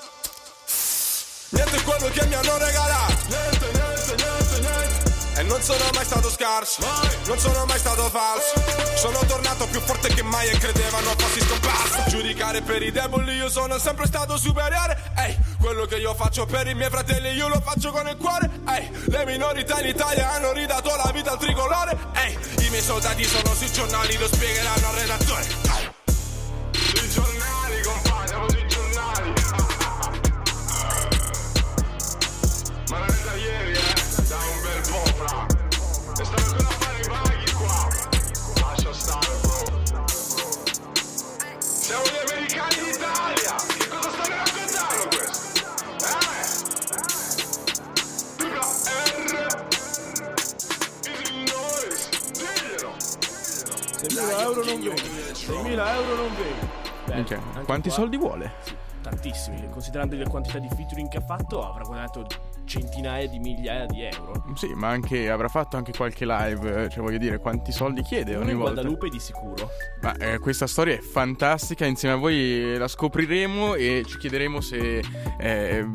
[1.53, 3.13] Niente è quello che mi hanno regalato.
[3.27, 5.11] Niente, niente, niente, niente.
[5.35, 6.81] E non sono mai stato scarso.
[7.25, 8.53] Non sono mai stato falso.
[8.95, 12.09] Sono tornato più forte che mai e credevano fossi scomparso.
[12.09, 14.97] Giudicare per i deboli io sono sempre stato superiore.
[15.15, 18.49] Ehi, quello che io faccio per i miei fratelli io lo faccio con il cuore.
[18.69, 21.97] Ehi, le minorità in Italia hanno ridato la vita al tricolore.
[22.13, 25.45] Ehi, i miei soldati sono sui giornali lo spiegheranno al redattore.
[25.77, 25.91] Ehi.
[26.95, 27.52] Sui giornali,
[35.27, 35.47] fra
[36.19, 37.87] E stanno ancora a fare i vaghi qua
[38.61, 39.81] Lascia stare, bro
[41.59, 45.41] Siamo gli americani d'Italia Che cosa state raccontando questo?
[46.03, 46.51] Eh?
[48.37, 49.65] Tripla R
[51.05, 52.91] Illinois Diglielo
[54.03, 54.93] 6.000 euro non vedo.
[54.93, 56.31] 6.000 euro non.
[57.05, 58.53] Beh, Minchia, anche quanti qua- soldi vuole?
[59.23, 59.69] Sì, tantissimi.
[59.69, 62.25] Considerando le quantità di featuring che ha fatto, avrà guadagnato
[62.65, 64.43] centinaia di migliaia di euro.
[64.55, 68.35] Sì, ma anche avrà fatto anche qualche live, eh, cioè voglio dire, quanti soldi chiede
[68.35, 68.73] ogni volta.
[68.73, 69.69] Guadalupe di sicuro.
[70.01, 75.01] Ma eh, questa storia è fantastica, insieme a voi la scopriremo e ci chiederemo se
[75.39, 75.89] eh,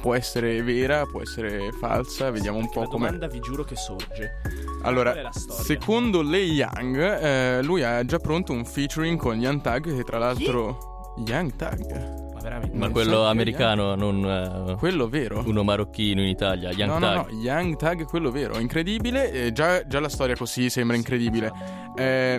[0.00, 3.06] può essere vera, può essere falsa, vediamo un Perché po' la com'è.
[3.06, 4.40] domanda vi giuro che sorge.
[4.82, 10.02] Allora, secondo Lei Young, eh, lui ha già pronto un featuring con Young Tag, che
[10.02, 10.92] tra l'altro...
[11.24, 12.32] Young Tag?
[12.44, 12.76] Ma veramente.
[12.76, 15.42] Ma quello so, americano, non eh, Quello vero?
[15.46, 17.16] uno marocchino in Italia, Young no, Tag.
[17.16, 21.50] no, no, Young Tag, quello vero, incredibile, eh, già, già la storia così sembra incredibile.
[21.96, 22.38] Eh,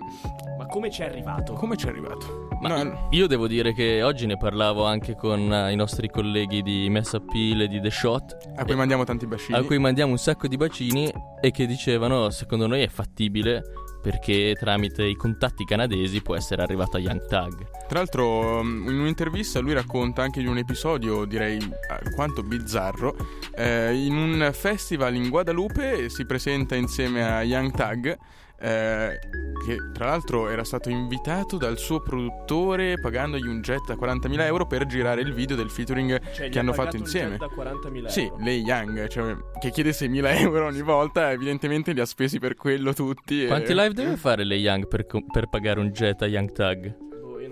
[0.57, 1.53] Ma come ci è arrivato?
[1.53, 2.47] come ci è arrivato?
[2.61, 6.61] Ma No, io devo dire che oggi ne parlavo anche con eh, i nostri colleghi
[6.61, 9.57] di Mess Appeal e di The Shot, a cui mandiamo tanti bacini.
[9.57, 13.63] a cui mandiamo un sacco di bacini e che dicevano secondo noi è fattibile
[14.05, 17.67] perché tramite i contatti canadesi può essere arrivato a Young Tag.
[17.87, 21.57] Tra l'altro, um, in un'intervista lui racconta anche di un episodio, direi
[21.89, 23.15] alquanto bizzarro.
[23.55, 28.15] Eh, in un festival in Guadalupe si presenta insieme a Young Tag.
[28.59, 29.19] Eh,
[29.65, 34.65] che tra l'altro era stato invitato dal suo produttore pagandogli un jet a 40.000 euro
[34.67, 37.37] per girare il video del featuring Cioè, che ha hanno fatto un insieme.
[37.37, 41.99] jet da 40.000 Sì, lei Young, cioè, che chiede 6.000 euro ogni volta, evidentemente li
[41.99, 43.43] ha spesi per quello tutti.
[43.43, 46.97] e- Quanti live deve fare le Young per, per pagare un jet a Young Tag?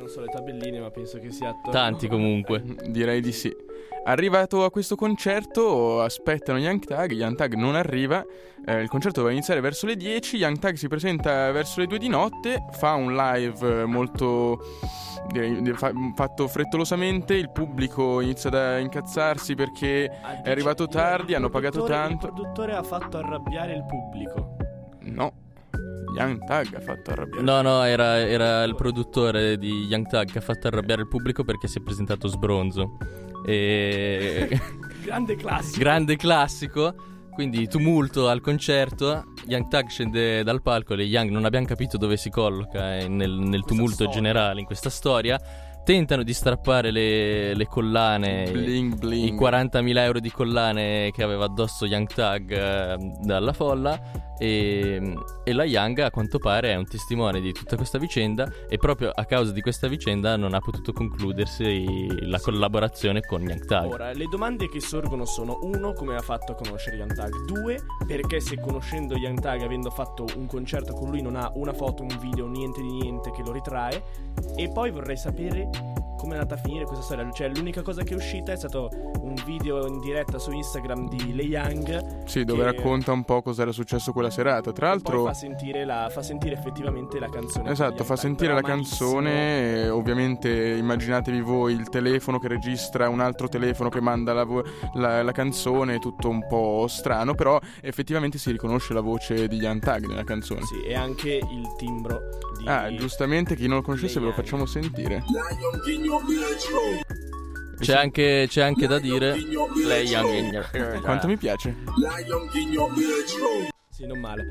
[0.03, 2.61] Non so le tabelline, ma penso che sia attorno Tanti comunque.
[2.91, 3.55] Direi di sì.
[4.03, 8.21] Arrivato a questo concerto, aspettano Young Tag, Young Tag non arriva,
[8.65, 11.97] eh, il concerto doveva iniziare verso le 10, Young Tag si presenta verso le 2
[11.99, 14.59] di notte, fa un live molto
[15.31, 21.49] direi, fa- fatto frettolosamente, il pubblico inizia ad incazzarsi perché Ah, è arrivato tardi, hanno
[21.49, 22.25] pagato tanto.
[22.25, 24.57] Il produttore ha fatto arrabbiare il pubblico.
[25.03, 25.31] No,
[26.15, 27.41] Young Tag ha fatto arrabbiare.
[27.43, 31.43] No, no, era, era il produttore di Young Tag che ha fatto arrabbiare il pubblico
[31.43, 32.97] perché si è presentato sbronzo.
[33.45, 34.59] E...
[35.03, 35.79] Grande classico.
[35.79, 36.95] Grande classico.
[37.33, 39.23] Quindi tumulto al concerto.
[39.47, 40.93] Young Tag scende dal palco.
[40.93, 44.13] Le Young non abbiamo capito dove si colloca eh, nel, nel tumulto storia.
[44.13, 45.39] generale in questa storia.
[45.83, 48.49] Tentano di strappare le, le collane.
[48.51, 49.33] Bling bling.
[49.33, 53.99] I 40.000 euro di collane che aveva addosso Young Tag eh, dalla folla.
[54.43, 58.51] E, e la Young, a quanto pare, è un testimone di tutta questa vicenda.
[58.67, 63.65] E proprio a causa di questa vicenda non ha potuto concludersi la collaborazione con Young
[63.65, 63.89] Tag.
[63.89, 67.45] Ora, le domande che sorgono sono: uno, come ha fatto a conoscere Young Tag?
[67.45, 71.71] Due, perché se conoscendo Young Tag, avendo fatto un concerto con lui, non ha una
[71.71, 74.03] foto, un video, niente di niente che lo ritrae?
[74.57, 75.69] E poi vorrei sapere
[76.23, 77.29] come è andata a finire questa storia.
[77.31, 81.35] Cioè, l'unica cosa che è uscita è stato un video in diretta su Instagram di
[81.35, 82.25] Le Young.
[82.25, 84.71] Sì, dove che- racconta un po' cosa era successo quella serata.
[84.71, 85.25] Tra l'altro...
[85.25, 87.71] fa sentire, la, fa sentire effettivamente la canzone.
[87.71, 89.11] Esatto, fa sentire la malissimo.
[89.11, 89.83] canzone.
[89.83, 94.63] e ovviamente immaginatevi voi il telefono che registra un altro telefono che manda la, vo-
[94.93, 99.81] la- la canzone, tutto un po' strano, però effettivamente si riconosce la voce di Young
[99.81, 100.61] Tag nella canzone.
[100.63, 102.19] Sì, e anche il timbro
[102.57, 102.67] di.
[102.67, 105.23] Ah, giustamente chi non lo conoscesse ve lo facciamo sentire.
[107.79, 109.35] C'è anche, c'è anche da dire.
[109.85, 111.01] Lei Young.
[111.01, 111.75] Quanto mi piace?
[113.93, 114.43] Sì, non male.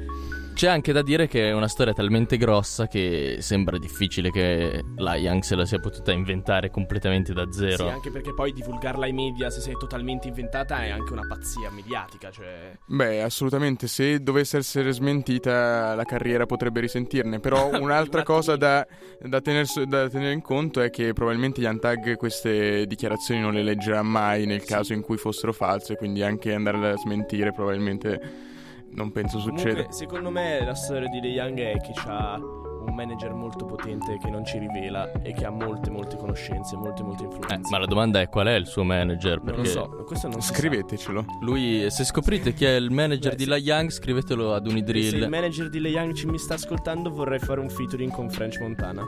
[0.55, 5.17] C'è anche da dire che è una storia talmente grossa che sembra difficile che la
[5.17, 7.89] Young se la sia potuta inventare completamente da zero.
[7.89, 11.73] Sì, anche perché poi divulgarla ai media se sei totalmente inventata è anche una pazzia
[11.73, 12.79] mediatica, cioè...
[12.87, 18.87] Beh, assolutamente, se dovesse essere smentita la carriera potrebbe risentirne, però un'altra Un cosa da,
[19.19, 23.65] da tener- da tenere in conto è che probabilmente Young Tag queste dichiarazioni non le
[23.65, 28.51] leggerà mai nel caso in cui fossero false, quindi anche andare a smentire probabilmente
[28.95, 29.71] non penso succeda.
[29.71, 32.39] Comunque, secondo me la storia di The Young è che ha
[32.87, 37.03] un manager molto potente che non ci rivela e che ha molte molte conoscenze, molte
[37.03, 37.71] molte Eh, influenze.
[37.71, 39.37] ma la domanda è qual è il suo manager?
[39.37, 40.41] non Perché lo so, questo non.
[40.43, 41.25] Scrivetecelo.
[41.41, 43.47] lui, se scoprite chi è il manager Beh, di.
[43.47, 45.29] La Young, scrivetelo ad E Se il Unidrill.
[45.29, 49.03] manager di The Young ci mi sta ascoltando vorrei fare un featuring con French Montana.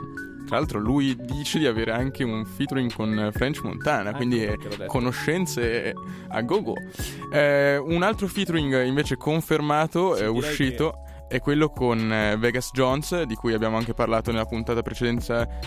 [0.45, 4.67] Tra l'altro lui dice di avere anche un featuring con French Montana, Ah, quindi ecco
[4.67, 4.85] detto.
[4.85, 5.93] conoscenze
[6.27, 6.75] a go-go.
[7.33, 13.23] Eh, un altro featuring invece confermato, Sì, è uscito, è quello con eh, Vegas Jones,
[13.23, 14.81] di cui abbiamo anche parlato nella puntata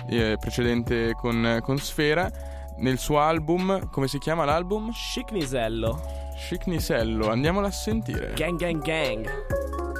[0.09, 2.31] eh, precedente con, con Sfera.
[2.79, 4.93] Nel suo album, come si chiama l'album?
[4.93, 6.01] Chic Nisello.
[6.37, 8.33] Chic Nisello, andiamolo a sentire.
[8.35, 9.98] Gang gang gang.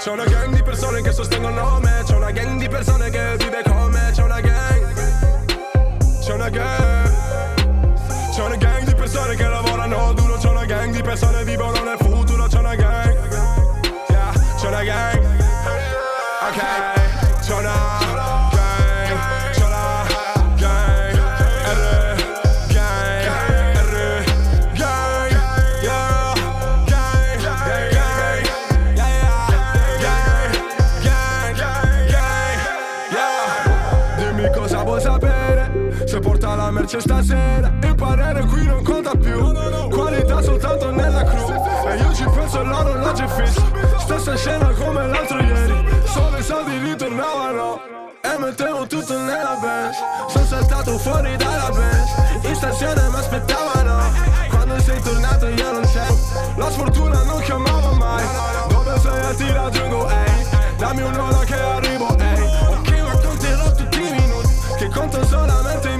[0.00, 3.62] C'è una gang di persone che sostengono me C'è una gang di persone che vive
[3.62, 4.94] con me C'è una gang.
[6.22, 6.89] C'è una gang
[36.90, 39.52] la merce stasera Il parere qui non conta più.
[39.90, 41.48] Qualità soltanto nella crew
[41.86, 43.62] E io ci penso e l'orologio è fisso
[43.98, 45.86] Stessa scena come l'altro ieri.
[46.04, 47.80] Solo i soldi ritornavano.
[48.22, 49.96] E mettevo tutto nella bench.
[50.28, 52.46] Sono saltato fuori dalla bench.
[52.46, 54.02] In stazione mi aspettavano.
[54.48, 56.16] Quando sei tornato io non c'ero.
[56.56, 58.24] La sfortuna non chiamava mai.
[58.68, 62.42] Dove sei ti raggiungo ehi Dammi un'ora che arrivo ehi.
[62.68, 64.48] Ok racconterò tutti i minuti
[64.78, 65.99] Che conto solamente i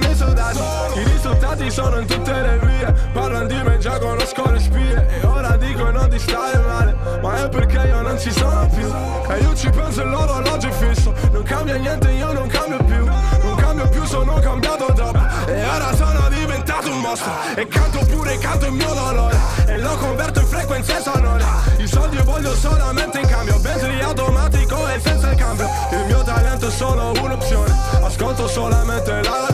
[1.31, 2.93] I risultati sono in tutte le vie.
[3.13, 5.07] Parlano di me già conosco le spie.
[5.07, 8.85] E ora dicono di stare male Ma è perché io non ci sono più.
[9.29, 11.13] E io ci penso e l'orologio è fisso.
[11.31, 13.05] Non cambia niente io non cambio più.
[13.05, 15.19] Non cambio più sono cambiato dopo.
[15.47, 17.31] E ora sono diventato un mostro.
[17.55, 19.37] E canto pure canto il mio dolore.
[19.67, 21.45] E lo converto in frequenze sonore.
[21.77, 23.57] I soldi io voglio solamente in cambio.
[23.59, 25.65] Bentley automatico e senza il cambio.
[25.91, 27.73] Il mio talento è solo un'opzione.
[28.01, 29.50] Ascolto solamente la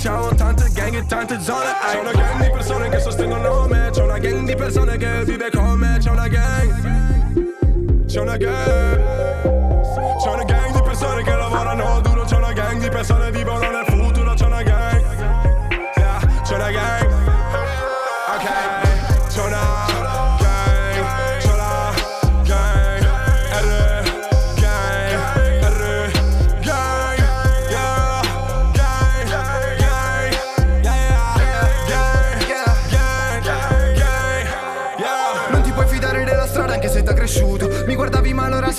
[0.00, 1.66] siamo tante gang e tante zone.
[1.90, 3.90] C'è una gang di persone che sostengono me.
[3.92, 5.98] C'è una gang di persone che vive con me.
[6.00, 8.06] C'è una gang.
[8.06, 9.00] C'è una gang.
[10.18, 12.24] C'è una gang di persone che lavorano duro.
[12.24, 14.32] C'è una gang di persone che vivono nel futuro.
[14.32, 14.69] C'è una gang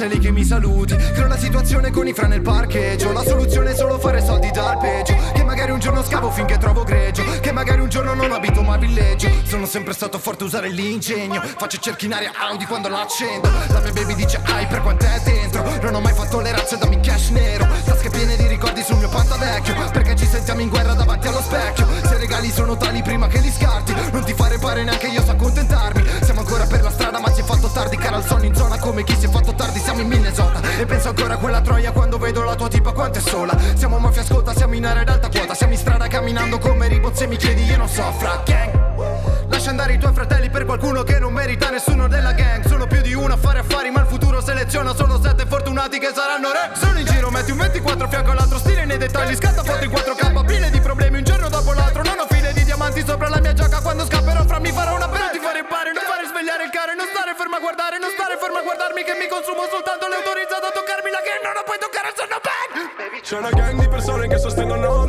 [0.01, 0.95] sei lì che mi saluti.
[0.95, 3.11] Creo la situazione con i fra nel parcheggio.
[3.11, 7.23] La soluzione è solo fare soldi dal peggio magari un giorno scavo finché trovo greggio
[7.39, 11.39] Che magari un giorno non abito ma villaggio Sono sempre stato forte a usare l'ingegno
[11.39, 13.47] Faccio cerchi in aria Audi quando la accendo.
[13.69, 15.63] La mia baby dice ai per quanto è dentro?
[15.81, 17.67] Non ho mai fatto le razze dammi cash nero.
[17.85, 21.41] Tasche piene di ricordi sul mio panta vecchio Perché ci sentiamo in guerra davanti allo
[21.41, 21.87] specchio.
[22.05, 25.23] Se i regali sono tali prima che li scarti Non ti fare pare neanche io
[25.23, 26.03] so accontentarmi.
[26.23, 28.79] Siamo ancora per la strada ma si è fatto tardi Cara al sonno in zona
[28.79, 30.59] come chi si è fatto tardi Siamo in Minnesota.
[30.79, 33.55] E penso ancora a quella troia quando vedo la tua tipa quanto è sola.
[33.75, 37.27] Siamo mafia ascolta, siamo in area ad alta quota Siamo in strada camminando come ribozze
[37.27, 39.49] mi chiedi io non so fra gang.
[39.49, 42.65] Lascia andare i tuoi fratelli per qualcuno che non merita nessuno della gang.
[42.65, 46.11] Sono più di uno a fare affari ma il futuro seleziona solo sette fortunati che
[46.15, 46.71] saranno re.
[46.73, 49.35] Sono in giro, metti un 24 fianco all'altro stile nei dettagli.
[49.35, 52.01] Scatta foto in 4K, piene di problemi un giorno dopo l'altro.
[52.01, 55.09] Non ho file di diamanti sopra la mia giacca quando scapperò fra mi farò una
[55.09, 55.29] bella.
[55.29, 58.37] Ti fare impare, non fare svegliare il care Non stare ferma a guardare, non stare
[58.39, 61.63] ferma a guardarmi Che mi consumo soltanto le autorizzato a toccarmi la che non la
[61.67, 63.21] puoi toccare al sonno bang!
[63.21, 65.00] C'è una gang di persone che sostengono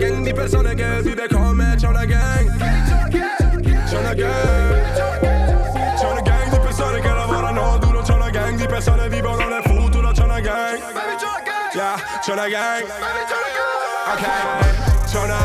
[0.00, 1.04] gang, die personen gang.
[1.04, 2.50] Wie willkommen, man, schau gang.
[3.86, 4.30] Schau gang.
[5.98, 10.12] Schau gang, che gang di persone vivono nel futuro.
[10.42, 10.78] Gang.
[11.74, 12.84] Yeah, gang.
[14.12, 14.24] Ok,
[15.04, 15.38] c'è una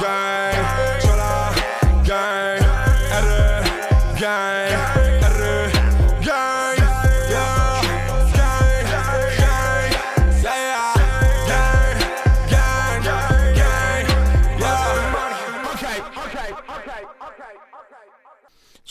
[0.00, 0.51] gang.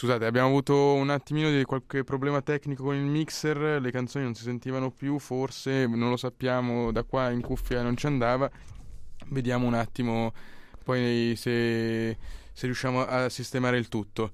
[0.02, 4.34] Scusate, abbiamo avuto un attimino di qualche problema tecnico con il mixer, le canzoni non
[4.34, 8.50] si sentivano più, forse non lo sappiamo, da qua in cuffia non ci andava.
[9.28, 10.34] Vediamo un attimo
[10.84, 12.18] poi se,
[12.52, 14.32] se riusciamo a sistemare il tutto.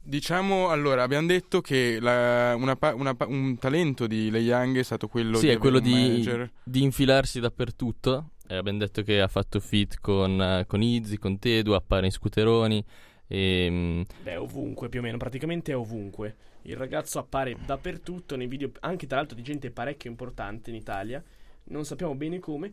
[0.00, 5.08] Diciamo, allora, abbiamo detto che la- una una un talento di Lei Young è stato
[5.08, 8.30] quello Sì, di è quello di, di infilarsi dappertutto.
[8.46, 12.84] Eh, abbiamo detto che ha fatto fit con, con Izzy, con Tedu, appare in scooteroni.
[13.28, 16.36] E, mm, Beh, ovunque, più o meno, praticamente è ovunque.
[16.62, 21.22] Il ragazzo appare dappertutto, nei video, anche tra l'altro di gente parecchio importante in Italia.
[21.64, 22.70] Non sappiamo bene come.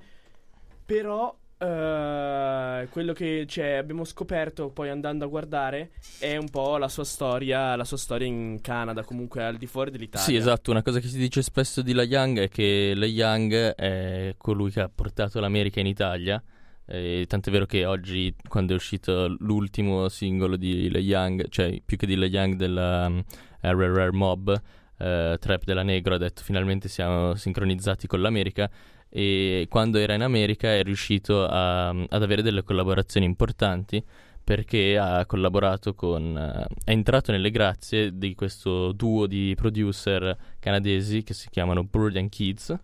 [0.85, 6.89] Però eh, quello che cioè, abbiamo scoperto poi andando a guardare è un po' la
[6.89, 10.25] sua storia, la sua storia in Canada, comunque al di fuori dell'Italia.
[10.25, 10.71] Sì, esatto.
[10.71, 14.71] Una cosa che si dice spesso di La Young è che La Young è colui
[14.71, 16.41] che ha portato l'America in Italia.
[16.85, 21.97] E tant'è vero che oggi, quando è uscito l'ultimo singolo di La Young, cioè più
[21.97, 23.23] che di La Young della um,
[23.61, 24.61] RRR Mob,
[24.97, 28.69] eh, Trap della Negro, ha detto finalmente siamo sincronizzati con l'America.
[29.09, 34.03] E quando era in America è riuscito a- ad avere delle collaborazioni importanti
[34.43, 41.23] perché ha collaborato con eh, è entrato nelle grazie di questo duo di producer canadesi
[41.23, 42.77] che si chiamano Brilliant Kids.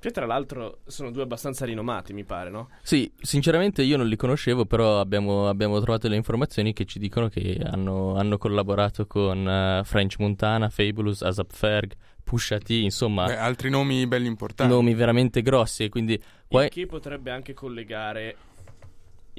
[0.00, 2.70] Che tra l'altro sono due abbastanza rinomati, mi pare, no?
[2.80, 7.28] Sì, sinceramente io non li conoscevo, però abbiamo, abbiamo trovato le informazioni che ci dicono
[7.28, 11.92] che hanno, hanno collaborato con eh, French Montana, Fabulous, Asap Ferg,
[12.24, 14.72] Pusha T, insomma, Beh, altri nomi belli importanti.
[14.72, 15.90] nomi veramente grossi.
[15.90, 18.36] Quindi qua Il che potrebbe anche collegare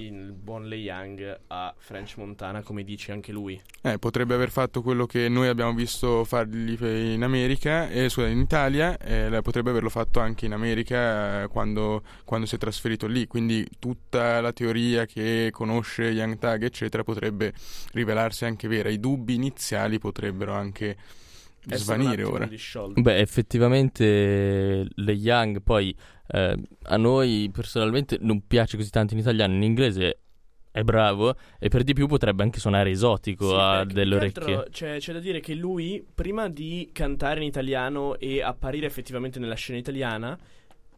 [0.05, 3.61] il buon Lei Young a French Montana, come dice anche lui.
[3.81, 8.39] Eh, potrebbe aver fatto quello che noi abbiamo visto fargli in America, eh, scusa, in
[8.39, 13.27] Italia, eh, potrebbe averlo fatto anche in America eh, quando, quando si è trasferito lì.
[13.27, 17.53] Quindi tutta la teoria che conosce Young Tag, eccetera, potrebbe
[17.93, 18.89] rivelarsi anche vera.
[18.89, 20.97] I dubbi iniziali potrebbero anche
[21.65, 22.49] svanire ora.
[22.95, 25.95] Beh, effettivamente le Young poi
[26.31, 30.19] eh, a noi personalmente non piace così tanto in italiano, in inglese
[30.71, 34.67] è bravo e per di più potrebbe anche suonare esotico, Sì, perché delle orecchie.
[34.71, 39.55] C'è, c'è da dire che lui, prima di cantare in italiano e apparire effettivamente nella
[39.55, 40.37] scena italiana,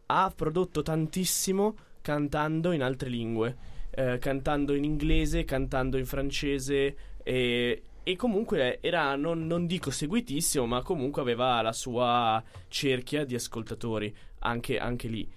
[0.06, 3.56] ha prodotto tantissimo cantando in altre lingue,
[3.90, 10.66] eh, cantando in inglese, cantando in francese e, e comunque era, non, non dico seguitissimo,
[10.66, 14.14] ma comunque aveva la sua cerchia di ascoltatori
[14.44, 15.28] anche, anche lì.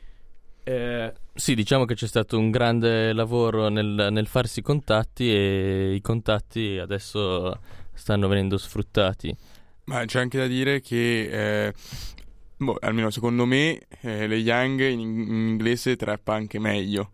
[0.64, 6.02] Eh, Sì, diciamo che c'è stato un grande lavoro nel, nel farsi contatti e i
[6.02, 7.58] contatti adesso
[7.94, 9.36] stanno venendo sfruttati.
[9.86, 11.74] Ma c'è anche da dire che, eh,
[12.58, 17.12] boh, almeno secondo me, eh, le Young in, in inglese trappa anche meglio.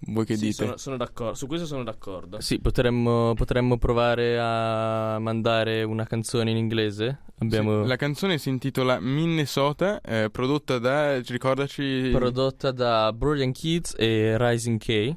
[0.00, 0.64] Voi che sì, dite?
[0.64, 2.40] sono, sono d'accordo, su questo sono d'accordo.
[2.40, 7.22] Sì, potremmo, potremmo provare a mandare una canzone in inglese.
[7.40, 13.94] Abbiamo Sì, la canzone si intitola Minnesota, eh, prodotta da, ricordaci, prodotta da Brilliant Kids
[13.98, 15.14] e Rising K.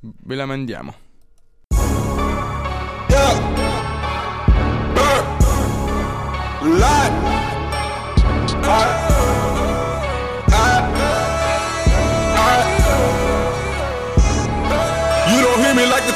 [0.00, 0.94] ve la mandiamo.
[6.62, 7.12] Lot.
[8.66, 9.05] Alright.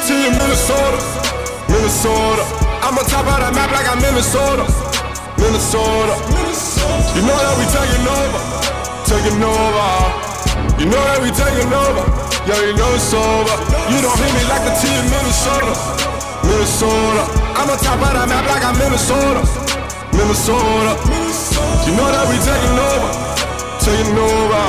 [0.07, 0.99] Hear me like the T in Minnesota.
[1.69, 2.43] Minnesota.
[2.81, 4.65] I'm on top of that map like I'm Minnesota.
[5.37, 6.15] Minnesota.
[7.13, 8.41] You know that we taking over.
[9.05, 9.89] Taking over.
[10.81, 12.03] You know that we taking over.
[12.49, 13.55] Yeah, you know it's over.
[13.93, 15.73] You don't hear me like the team in Minnesota.
[16.49, 17.23] Minnesota.
[17.57, 19.45] I'm on top of that map like I'm Minnesota.
[20.17, 20.97] Minnesota.
[21.85, 23.09] You know that we taking over.
[23.85, 24.65] Taking over.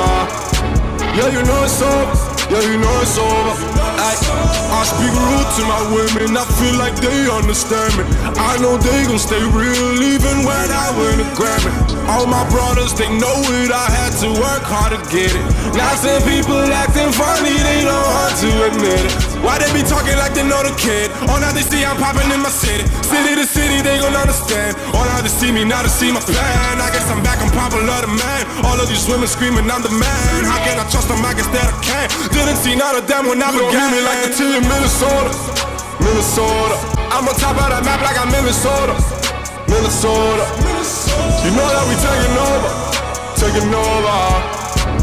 [1.17, 2.32] Yeah, you know it's over.
[2.53, 3.53] Yeah, you know it's over.
[3.97, 6.37] I, I speak rude to my women.
[6.37, 8.05] I feel like they understand me.
[8.37, 11.73] I know they gon' stay real even when I win a Grammy.
[12.13, 13.73] All my brothers, they know it.
[13.73, 15.45] I had to work hard to get it.
[15.73, 19.32] Now some people acting funny, they don't want to admit it.
[19.43, 21.11] Why they be talking like they know the kid?
[21.27, 22.87] Oh, now they see I'm popping in my city.
[23.03, 24.79] City to city, they gon' understand.
[24.95, 26.79] Oh, now they see me, now they see my plan.
[26.79, 28.43] I guess I'm back, I'm popular, the man.
[28.63, 30.47] All of these women screaming, I'm the man.
[30.47, 31.19] How can I trust them?
[31.27, 32.09] I guess that I can't.
[32.31, 33.67] Didn't see none of them when I began.
[33.67, 35.35] Hear me like the T in Minnesota.
[35.99, 36.79] Minnesota.
[37.11, 38.95] I'm on top of that map like I'm Minnesota.
[39.67, 40.47] Minnesota.
[41.43, 42.71] You know that we taking over.
[43.35, 44.17] Taking over.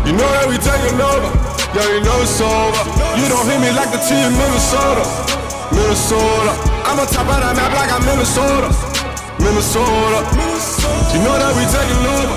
[0.08, 1.49] You know that we taking over.
[1.70, 2.82] Yeah, you know it's over.
[3.14, 5.06] You don't hit me like the T in Minnesota.
[5.70, 6.50] Minnesota.
[6.82, 8.74] I'm on top of that map like I'm Minnesota.
[9.38, 10.18] Minnesota.
[11.14, 12.36] You know that we taking over.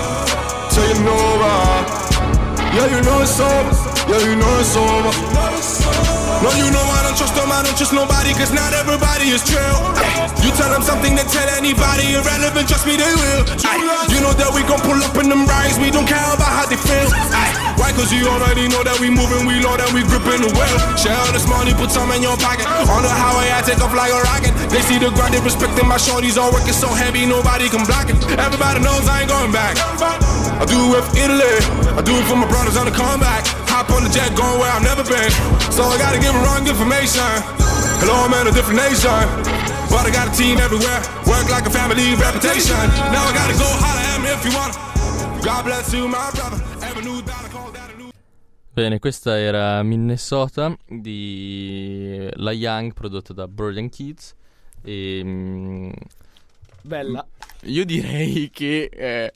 [0.69, 1.53] Taking over.
[2.77, 3.73] Yeah, you know it's over.
[4.05, 5.09] Yeah, you know it's over.
[6.45, 9.41] No, you know I don't trust them, I don't trust nobody, cause not everybody is
[9.41, 9.73] true.
[10.45, 13.47] You tell them something, they tell anybody irrelevant, trust me, they will.
[14.13, 16.65] You know that we gon' pull up in them rides, we don't care about how
[16.67, 17.62] they feel.
[17.77, 17.93] Why?
[17.93, 20.77] Cause you already know that we moving, we know that we gripping the wheel.
[20.97, 22.65] Share all this money, put some in your pocket.
[22.89, 24.53] On the highway, I take off like a rocket.
[24.73, 28.09] They see the grind, they respecting my shorties, all working so heavy, nobody can block
[28.09, 28.17] it.
[28.37, 29.77] Everybody knows I ain't going back.
[29.77, 31.57] I do it for Italy,
[31.93, 33.45] I do it for my brothers on the comeback.
[33.69, 35.29] Hop on the jet, going where I've never been.
[35.69, 37.25] So I gotta give them wrong information.
[38.01, 39.13] Hello, I'm in a different nation.
[39.93, 42.81] But I got a team everywhere, work like a family reputation.
[43.13, 44.73] Now I gotta go holler at me if you wanna.
[45.45, 46.57] God bless you, my brother.
[48.75, 54.35] Bene, questa era Minnesota di La Young prodotta da Brilliant Kids.
[54.81, 55.91] E, mm,
[56.81, 57.23] Bella.
[57.65, 59.31] Io direi che è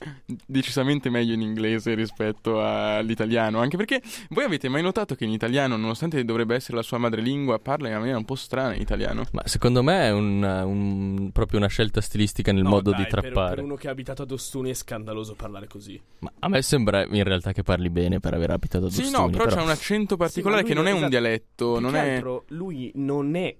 [0.46, 5.76] decisamente meglio in inglese rispetto all'italiano, anche perché voi avete mai notato che in italiano,
[5.76, 9.24] nonostante dovrebbe essere la sua madrelingua, parla in maniera un po' strana in italiano?
[9.32, 13.06] ma secondo me è un, un- proprio una scelta stilistica nel No, modo dai, di
[13.08, 13.54] per- trappare.
[13.56, 16.00] Per, uno che ha abitato ad Ostuni è scandaloso parlare così.
[16.20, 19.30] Ma a me sembra in realtà che parli bene per aver abitato ad Sì, Ostuni,
[19.30, 21.10] no, però, c'è un accento particolare Sì, che non è un esatto.
[21.10, 22.14] dialetto, Più non che è...
[22.16, 23.56] altro, lui non è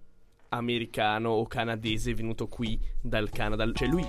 [0.50, 3.70] americano o canadese venuto qui dal Canada.
[3.72, 4.06] Cioè, lui.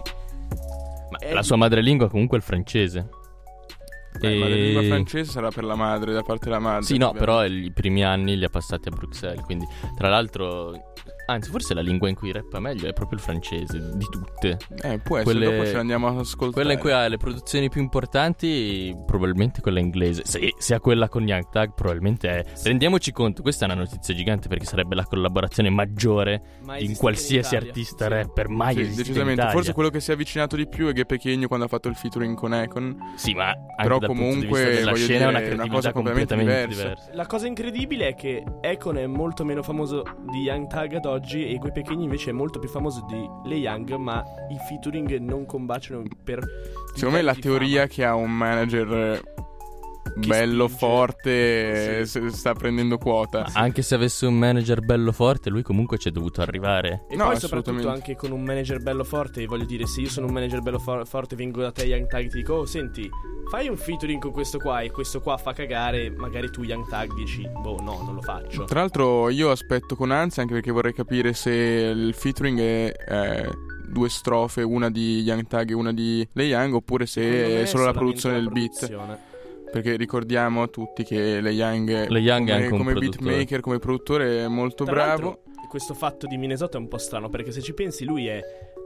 [1.11, 3.09] Ma è- la sua madrelingua comunque è il francese.
[4.19, 6.83] Beh, ma la E- lingua francese sarà per la madre, da parte della madre.
[6.83, 7.19] Sì, no, ovviamente.
[7.25, 10.93] però i primi anni li ha passati a Bruxelles, quindi tra l'altro...
[11.30, 14.57] Anzi, forse la lingua in cui rappa meglio è proprio il francese, di tutte.
[14.82, 16.51] Eh, può essere, Quelle- dopo ce l'andiamo ad ascoltare.
[16.51, 20.23] Quella in cui ha le produzioni più importanti, probabilmente quella inglese.
[20.25, 22.45] Se, se ha quella con Young Tag, probabilmente è.
[22.63, 26.99] Rendiamoci conto, questa è una notizia gigante perché sarebbe la collaborazione maggiore Mai di esistita
[26.99, 28.09] qualsiasi in artista Sì.
[28.11, 29.51] rapper mai Sì, esistito in decisamente.
[29.51, 31.95] Forse quello che si è avvicinato di più è Ghe Pechegno quando ha fatto il
[31.95, 32.97] featuring con Econ.
[33.15, 36.67] Sì, ma anche Però comunque, voglio scena è una dire, è una cosa completamente completamente
[36.67, 36.82] diversa.
[37.03, 37.09] diversa.
[37.13, 41.17] La cosa incredibile è che Econ è molto meno famoso di Young Tag ad oggi
[41.20, 45.45] e Gue Pechegni invece è molto più famoso di Le Young, ma i featuring non
[45.45, 46.43] combaciano per...
[46.93, 47.88] Secondo me la teoria fama.
[47.88, 49.22] che ha un manager
[50.16, 50.86] bello, spinge.
[50.86, 53.45] forte, eh, se- sta prendendo quota.
[53.53, 57.05] Ma Anche se avesse un manager bello forte, lui comunque ci è dovuto arrivare.
[57.10, 58.10] E No, poi soprattutto assolutamente.
[58.12, 61.07] anche con un manager bello forte, voglio dire, se io sono un manager bello for-
[61.07, 63.10] forte, vengo da te Young Tag e ti dico, oh senti,
[63.49, 67.14] fai un featuring con questo qua e questo qua fa cagare, magari tu Young Tag
[67.14, 68.64] dici, boh no, non lo faccio.
[68.66, 73.49] Tra l'altro io aspetto con ansia anche perché vorrei capire se il featuring è eh,
[73.88, 77.86] due strofe, una di Young Tag e una di Le Young oppure se è solo
[77.86, 78.78] la produzione la del beat.
[78.78, 79.28] produzione.
[79.72, 83.26] Perché ricordiamo a tutti che Le Young, Le Young è come, anche un come produttore.
[83.26, 85.41] beatmaker, come produttore è molto Tra bravo.
[85.70, 88.41] questo fatto di Minnesota è un po' strano perché se ci pensi lui è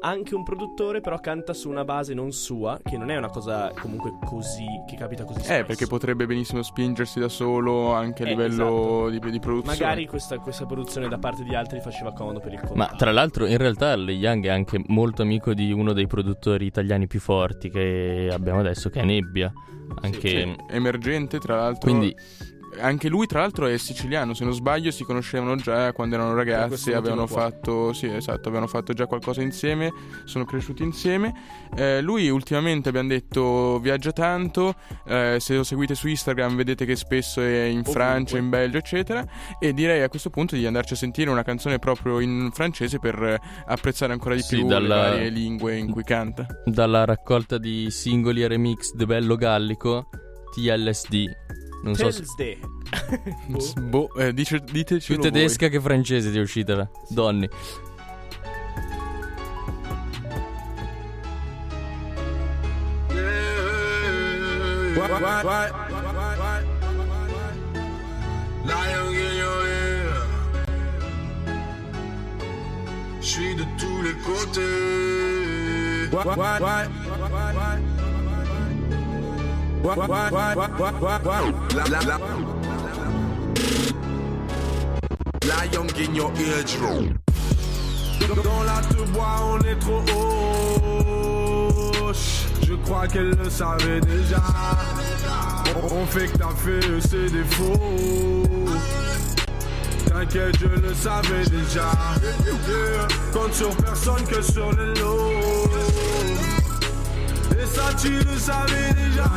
[0.06, 3.72] anche un produttore però canta su una base non sua che non è una cosa
[3.80, 5.60] comunque così che capita così spesso.
[5.60, 9.78] Eh, perché potrebbe benissimo spingersi da solo anche a Eh, livello di, di produzione.
[9.80, 12.95] magari questa, questa produzione da parte di altri faceva comodo per il Ma compagno.
[12.97, 17.08] tra l'altro, in realtà, Le Young è anche molto amico di uno dei produttori italiani
[17.08, 19.51] più forti che abbiamo adesso, che è Nebbia.
[20.01, 20.28] Anche.
[20.30, 21.89] Sì, emergente, tra l'altro.
[21.89, 22.16] Quindi,
[22.80, 24.34] Anche lui, tra l'altro, è siciliano.
[24.34, 26.92] Se non sbaglio, si conoscevano già quando erano ragazzi.
[26.94, 29.92] Avevano fatto, sì, esatto, avevano fatto già qualcosa insieme.
[30.26, 31.34] Sono cresciuti insieme.
[31.76, 34.76] Eh, lui, ultimamente, abbiamo detto, viaggia tanto.
[35.06, 39.26] eh, se lo seguite su Instagram, vedete che spesso è in Francia, in Belgio, eccetera.
[39.60, 43.40] E direi a questo punto di andarci a sentire una canzone proprio in francese per
[43.66, 46.46] apprezzare ancora di Sì, più dalla- le varie lingue in cui canta.
[46.66, 50.10] dalla raccolta di singoli e remix de Bello Gallico,
[50.54, 51.43] TLSD.
[51.84, 52.58] Non so se.
[53.82, 55.32] Boh, eh, dice, ditecelo Più voi.
[55.32, 56.90] tedesca che francese ti è uscita.
[57.10, 57.50] Donny.
[64.96, 65.72] What, what, what?
[68.66, 70.14] Lion in your ear.
[73.20, 76.10] Je suis de tous les côtés.
[76.12, 76.88] What, what, what?
[85.96, 86.32] In your.
[88.44, 88.96] Dans la te
[89.44, 92.12] on est trop haut.
[92.66, 94.42] Je crois qu'elle le savait déjà.
[95.92, 98.44] On fait que t'as fait ses défauts.
[100.06, 101.92] T'inquiète, je le savais déjà.
[103.34, 105.70] Compte sur personne que sur le lot.
[107.62, 109.30] Et ça, tu le savais déjà.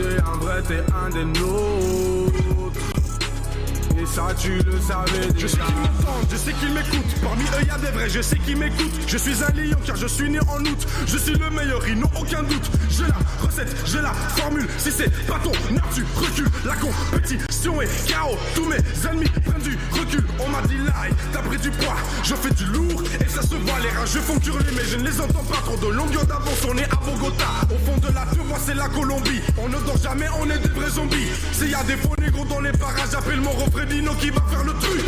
[0.00, 2.37] Un vrai, t'es un des nôtres.
[4.14, 5.46] Ça, tu le savais déjà.
[5.46, 7.20] Je sais qu'ils m'entendent, je sais qu'ils m'écoutent.
[7.22, 9.00] Parmi eux, y a des vrais, je sais qu'ils m'écoutent.
[9.06, 10.86] Je suis un lion car je suis né en août.
[11.06, 12.70] Je suis le meilleur, ils n'ont aucun doute.
[12.90, 14.66] J'ai la recette, j'ai la formule.
[14.78, 16.48] Si c'est pas ton nerf, tu recules.
[16.64, 18.36] La compétition est KO.
[18.54, 18.76] Tous mes
[19.08, 20.24] ennemis prennent du recul.
[20.40, 21.96] On m'a dit lie, t'as pris du poids.
[22.24, 23.78] Je fais du lourd et ça se voit.
[23.82, 25.76] Les rageux font hurler, mais je ne les entends pas trop.
[25.76, 27.44] De longueur d'avance, on est à Bogota.
[27.70, 29.40] Au fond de la moi, c'est la Colombie.
[29.58, 31.28] On ne dort jamais, on est des vrais zombies.
[31.52, 33.52] S'il y a des faux négros dans les parages, j'appelle mon
[34.02, 35.04] refrain qui va faire le truc.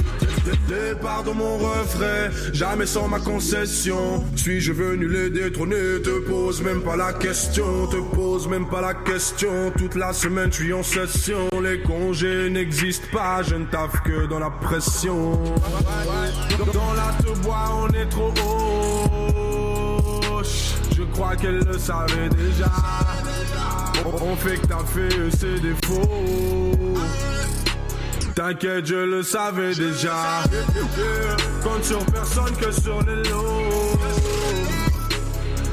[0.68, 4.24] Départ dans mon refrain, jamais sans ma concession.
[4.36, 6.00] Suis-je venu les détrôner?
[6.02, 9.72] Te pose même pas la question, te pose même pas la question.
[9.76, 11.48] Toute la semaine, je suis en session.
[11.62, 15.32] Les congés n'existent pas, je ne taffe que dans la pression.
[16.58, 20.42] Dans la te bois, on est trop haut.
[20.96, 22.70] Je crois qu'elle le savait déjà.
[24.22, 26.08] On fait que t'as fait ses défauts.
[28.40, 30.44] T'inquiète, je le savais déjà.
[31.62, 33.98] Compte sur personne que sur les lots.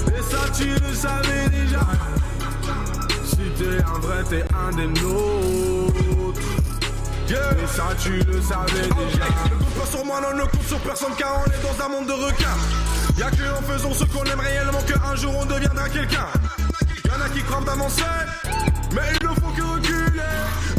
[0.07, 1.79] Et ça, tu le savais déjà.
[3.23, 6.41] Si t'es un vrai, t'es un des nôtres.
[7.29, 9.27] Et ça, tu le savais déjà.
[9.45, 11.87] Ne compte pas sur moi, non, ne compte sur personne car on est dans un
[11.87, 12.57] monde de requins.
[13.17, 16.27] Y'a que en faisant ce qu'on aime réellement qu'un jour on deviendra quelqu'un.
[17.05, 18.03] Y'en a qui croient d'avancer,
[18.93, 19.96] mais il ne faut que reculer.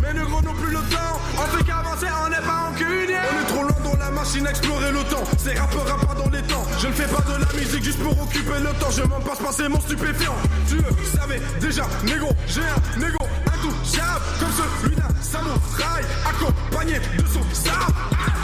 [0.09, 3.15] Plus le temps, on fait qu'avancer, on n'est pas enculé.
[3.15, 5.23] On est trop loin dans la machine à explorer le temps.
[5.37, 6.65] C'est rappeur pas dans les temps.
[6.79, 8.91] Je ne fais pas de la musique juste pour occuper le temps.
[8.91, 10.35] Je m'en passe pas, c'est mon stupéfiant.
[10.67, 14.25] Tu le savais déjà, négo, j'ai un négo intouchable.
[14.41, 18.38] Comme celui d'un samouraï, accompagné de son sabre.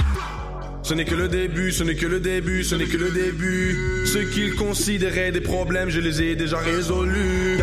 [0.85, 4.05] Ce n'est que le début, ce n'est que le début, ce n'est que le début.
[4.07, 7.59] Ce qu'ils considéraient des problèmes, je les ai déjà résolus.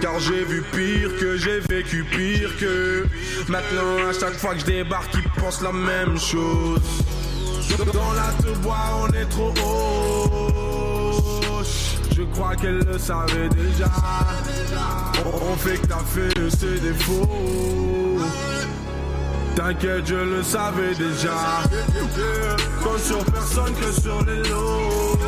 [0.00, 3.06] Car, j'ai vu pire que j'ai vécu pire que.
[3.48, 6.80] Maintenant, à chaque fois que je débarque, ils pensent la même chose.
[7.78, 11.62] Dans la te bois, on est trop haut.
[12.16, 13.92] Je crois qu'elle le savait déjà.
[15.24, 18.18] On fait que t'as fait ses défauts.
[19.58, 21.34] T'inquiète, je le savais déjà.
[22.80, 25.18] Compte sur personne que sur les lots.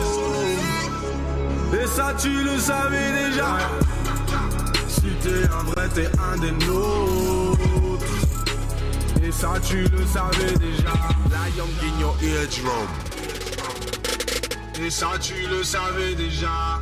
[1.73, 3.59] Et ça, tu le savais déjà.
[4.87, 7.59] Si t'es un vrai, t'es un des nôtres.
[9.21, 10.93] Et ça, tu le savais déjà.
[11.57, 12.87] Lion in your eardrum.
[14.81, 16.79] Et ça, tu le savais déjà.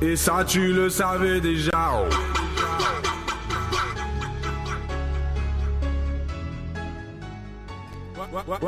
[0.00, 2.06] Et ça, tu le savais déjà.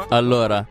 [0.09, 0.67] Allora,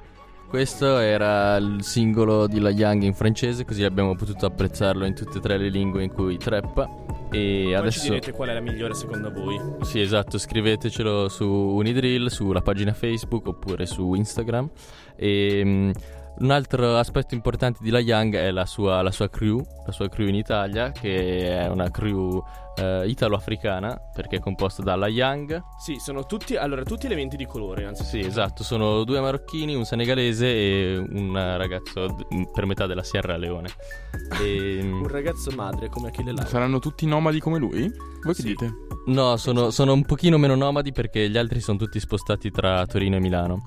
[0.48, 5.38] questo era il singolo di La Young in francese, così abbiamo potuto apprezzarlo in tutte
[5.38, 6.90] e tre le lingue in cui trappa.
[7.32, 8.04] E Poi ci adesso.
[8.04, 9.60] direte qual è la migliore secondo voi.
[9.82, 14.70] Sì, esatto, scrivetecelo su Unidrill, sulla pagina Facebook oppure su Instagram.
[15.16, 15.92] E mm,
[16.40, 20.10] un altro aspetto importante di La Young è la sua, la sua crew, la sua
[20.10, 22.44] crew in Italia, che è una crew
[22.78, 25.62] eh, italo-africana, perché è composta da La Young.
[25.78, 28.18] Sì, sono tutti, allora, tutti elementi di colore, innanzitutto.
[28.18, 33.38] Sì, esatto, sono due marocchini, un senegalese e un ragazzo d- per metà della Sierra
[33.38, 33.70] Leone.
[34.42, 36.50] E, Un ragazzo madre come Achille Lauro.
[36.50, 37.82] Saranno tutti nomadi come lui?
[38.24, 38.48] Voi che Sì.
[38.48, 38.72] dite?
[39.08, 43.18] No, sono, sono un pochino meno nomadi perché gli altri sono tutti spostati tra Torino
[43.18, 43.64] e Milano.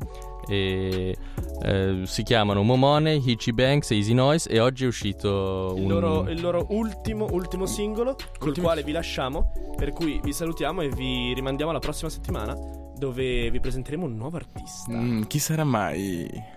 [0.48, 1.16] E
[1.62, 5.88] eh, si chiamano Momone, Hitchy Banks e Easy Noise e oggi è uscito Il un...
[5.88, 9.52] loro, il loro ultimo, ultimo singolo, col Ultimo- quale vi lasciamo.
[9.76, 12.56] Per cui vi salutiamo e vi rimandiamo alla prossima settimana,
[12.96, 14.92] dove vi presenteremo un nuovo artista.
[14.92, 16.56] Mm, chi sarà mai?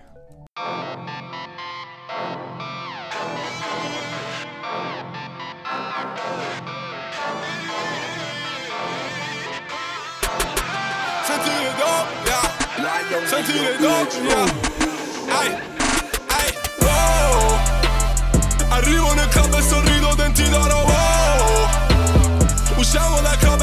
[18.68, 21.68] Arrivo nel club e sorrido denti d'oro wow
[22.76, 23.60] Usciamo dal club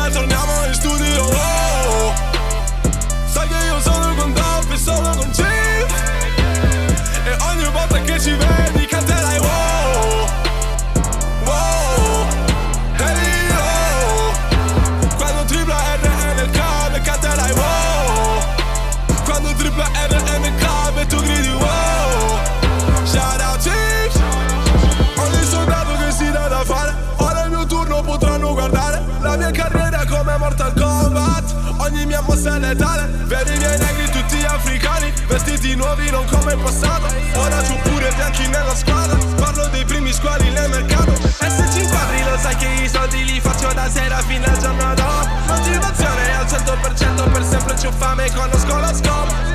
[35.79, 37.07] nuovi non come in passato.
[37.35, 39.17] Ora c'ho pure bianchi nella squadra.
[39.35, 41.13] Parlo dei primi squali nel mercato.
[41.13, 44.57] E se ci inquadri lo sai che i soldi li faccio da sera fino al
[44.59, 45.27] giorno dopo.
[45.47, 49.48] Motivazione al 100% per sempre c'ho fame conosco lo scopo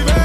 [0.00, 0.21] volta che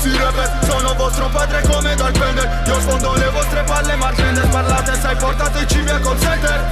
[0.00, 2.62] si rapper Sono vostro padre come dal pender.
[2.66, 6.68] Io sfondo le vostre palle marcende Sparlate sai portateci via col center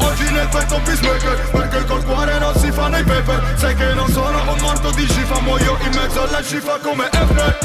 [0.00, 3.54] Oggi nel petto un peacemaker Perché col cuore non si fanno i paper.
[3.56, 7.58] Sai che non sono un morto di scifa Muoio in mezzo alla scifa come Efner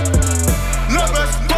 [0.89, 1.53] Leves, faccio,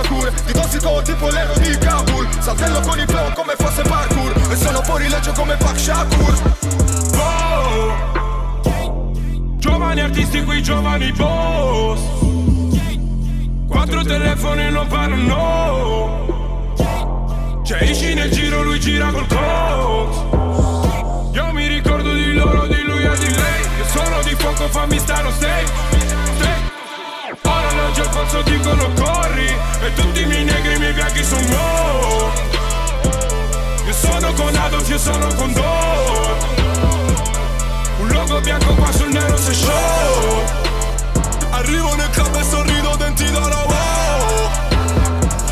[0.00, 2.28] cure Di tossico tipo l'ero di Kabul.
[2.38, 6.52] Saltello con i flow come fosse parkour E sono fuori legge come Pak Shakur.
[7.14, 8.12] Wow!
[9.58, 12.00] Giovani artisti qui, giovani boss.
[13.66, 16.32] Quattro telefoni non parlano.
[17.64, 20.16] C'è Ishi nel giro, lui gira col coach
[21.32, 23.62] Io mi ricordo di loro, di lui e di lei.
[23.78, 25.93] Io sono di fuoco, fammi stare on Stage.
[28.24, 29.46] Pozzo, dicono corri
[29.80, 32.32] E tutti i miei negri, i bianchi sono wow
[33.86, 36.52] Io sono con Adolf, io sono con Don
[37.96, 40.42] un logo bianco qua sul nero se show.
[41.50, 44.50] Arrivo nel club e sorrido denti d'oro wow.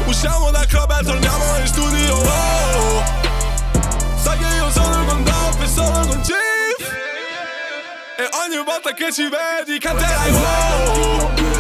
[0.07, 3.03] Usciamo dal club e torniamo in studio wow.
[4.17, 6.91] Sai che io sono con Dove e sono con Chief.
[8.19, 11.52] E ogni volta che ci vedi canterai wow